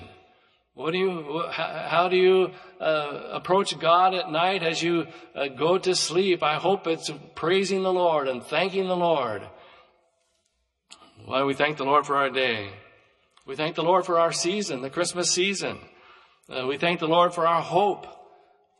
What 0.74 0.90
do 0.90 0.98
you, 0.98 1.44
how 1.48 2.08
do 2.10 2.16
you 2.16 2.50
uh, 2.80 3.28
approach 3.30 3.78
God 3.78 4.12
at 4.14 4.28
night 4.28 4.64
as 4.64 4.82
you 4.82 5.06
uh, 5.36 5.46
go 5.46 5.78
to 5.78 5.94
sleep? 5.94 6.42
I 6.42 6.56
hope 6.56 6.88
it's 6.88 7.12
praising 7.36 7.84
the 7.84 7.92
Lord 7.92 8.26
and 8.26 8.42
thanking 8.42 8.88
the 8.88 8.96
Lord. 8.96 9.42
Why 11.24 11.44
we 11.44 11.54
thank 11.54 11.76
the 11.76 11.84
Lord 11.84 12.04
for 12.04 12.16
our 12.16 12.30
day. 12.30 12.70
We 13.46 13.54
thank 13.54 13.76
the 13.76 13.84
Lord 13.84 14.04
for 14.04 14.18
our 14.18 14.32
season, 14.32 14.82
the 14.82 14.90
Christmas 14.90 15.30
season. 15.30 15.78
Uh, 16.50 16.66
we 16.66 16.76
thank 16.76 16.98
the 16.98 17.06
Lord 17.06 17.34
for 17.34 17.46
our 17.46 17.62
hope. 17.62 18.08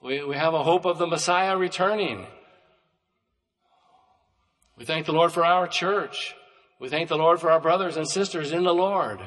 We, 0.02 0.24
we 0.24 0.34
have 0.34 0.54
a 0.54 0.64
hope 0.64 0.84
of 0.84 0.98
the 0.98 1.06
Messiah 1.06 1.56
returning. 1.56 2.26
We 4.82 4.86
thank 4.86 5.06
the 5.06 5.12
Lord 5.12 5.30
for 5.30 5.44
our 5.44 5.68
church. 5.68 6.34
We 6.80 6.88
thank 6.88 7.08
the 7.08 7.16
Lord 7.16 7.38
for 7.38 7.52
our 7.52 7.60
brothers 7.60 7.96
and 7.96 8.08
sisters 8.08 8.50
in 8.50 8.64
the 8.64 8.74
Lord. 8.74 9.20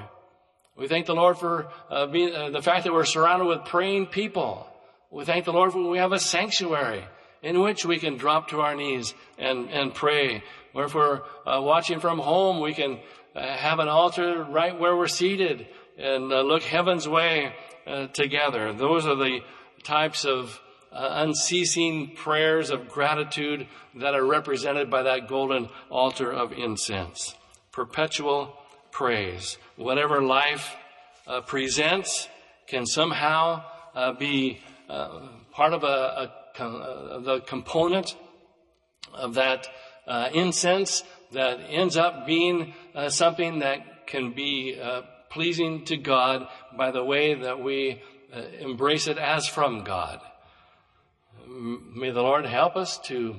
We 0.76 0.90
thank 0.90 1.06
the 1.06 1.16
Lord 1.16 1.38
for 1.38 1.70
uh, 1.90 2.08
being, 2.08 2.36
uh, 2.36 2.50
the 2.50 2.62
fact 2.62 2.84
that 2.84 2.92
we're 2.92 3.06
surrounded 3.06 3.46
with 3.46 3.64
praying 3.64 4.08
people. 4.08 4.68
We 5.10 5.24
thank 5.24 5.46
the 5.46 5.54
Lord 5.54 5.72
for 5.72 5.90
we 5.90 5.98
have 6.00 6.12
a 6.12 6.20
sanctuary 6.20 7.06
in 7.42 7.62
which 7.62 7.86
we 7.86 8.00
can 8.00 8.18
drop 8.18 8.50
to 8.50 8.60
our 8.60 8.76
knees 8.76 9.14
and, 9.38 9.70
and 9.70 9.94
pray. 9.94 10.44
Or 10.74 10.84
if 10.84 10.94
we're 10.94 11.22
uh, 11.46 11.62
watching 11.62 12.02
from 12.02 12.20
home, 12.20 12.60
we 12.60 12.74
can 12.74 13.00
uh, 13.34 13.40
have 13.40 13.80
an 13.80 13.88
altar 13.88 14.44
right 14.44 14.78
where 14.78 14.98
we're 14.98 15.08
seated 15.08 15.68
and 15.98 16.34
uh, 16.34 16.42
look 16.42 16.64
heaven's 16.64 17.08
way 17.08 17.54
uh, 17.88 18.08
together. 18.08 18.74
Those 18.74 19.08
are 19.08 19.16
the 19.16 19.40
types 19.84 20.26
of 20.26 20.60
uh, 20.96 21.10
unceasing 21.26 22.16
prayers 22.16 22.70
of 22.70 22.88
gratitude 22.88 23.68
that 23.96 24.16
are 24.16 24.26
represented 24.26 24.90
by 24.90 25.04
that 25.04 25.28
golden 25.28 25.68
altar 25.90 26.32
of 26.32 26.54
incense. 26.54 27.36
Perpetual 27.74 28.56
praise. 28.92 29.58
Whatever 29.76 30.22
life 30.22 30.74
uh, 31.28 31.42
presents 31.42 32.30
can 32.68 32.86
somehow 32.86 33.64
uh, 33.94 34.14
be 34.14 34.62
uh, 34.90 35.28
part 35.52 35.74
of 35.74 35.84
a, 35.84 35.88
a, 36.58 36.64
a, 36.64 37.22
the 37.22 37.40
component 37.42 38.16
of 39.14 39.34
that 39.34 39.68
uh, 40.08 40.30
incense 40.34 41.04
that 41.34 41.60
ends 41.70 41.98
up 41.98 42.26
being 42.26 42.74
uh, 42.94 43.10
something 43.10 43.60
that 43.60 44.08
can 44.08 44.32
be 44.32 44.80
pleasing 45.30 45.84
to 45.84 45.98
God 45.98 46.48
by 46.78 46.92
the 46.92 47.04
way 47.04 47.34
that 47.34 47.62
we 47.62 48.02
embrace 48.60 49.08
it 49.08 49.18
as 49.18 49.46
from 49.48 49.84
God. 49.84 50.22
May 51.48 52.12
the 52.12 52.22
Lord 52.22 52.46
help 52.46 52.76
us 52.76 52.98
to 53.06 53.36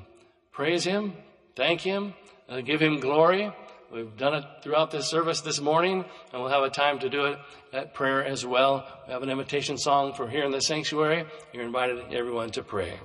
praise 0.53 0.85
Him, 0.85 1.14
thank 1.57 1.81
Him, 1.81 2.14
uh, 2.49 2.61
give 2.61 2.81
Him 2.81 3.01
glory. 3.01 3.53
We've 3.92 4.16
done 4.16 4.35
it 4.35 4.45
throughout 4.62 4.90
this 4.90 5.07
service 5.07 5.40
this 5.40 5.61
morning, 5.61 6.05
and 6.33 6.42
we'll 6.42 6.51
have 6.51 6.64
a 6.64 6.71
time 6.71 6.99
to 7.01 7.09
do 7.09 7.27
it 7.27 7.38
at 7.73 7.95
prayer 7.95 8.25
as 8.25 8.45
well. 8.45 8.87
We 9.07 9.12
have 9.12 9.23
an 9.23 9.31
invitation 9.31 9.79
song 9.79 10.12
for 10.14 10.29
here 10.29 10.45
in 10.45 10.51
the 10.51 10.61
sanctuary. 10.61 11.25
You're 11.53 11.64
invited, 11.64 12.12
everyone, 12.12 12.51
to 12.53 12.62
pray. 12.62 12.99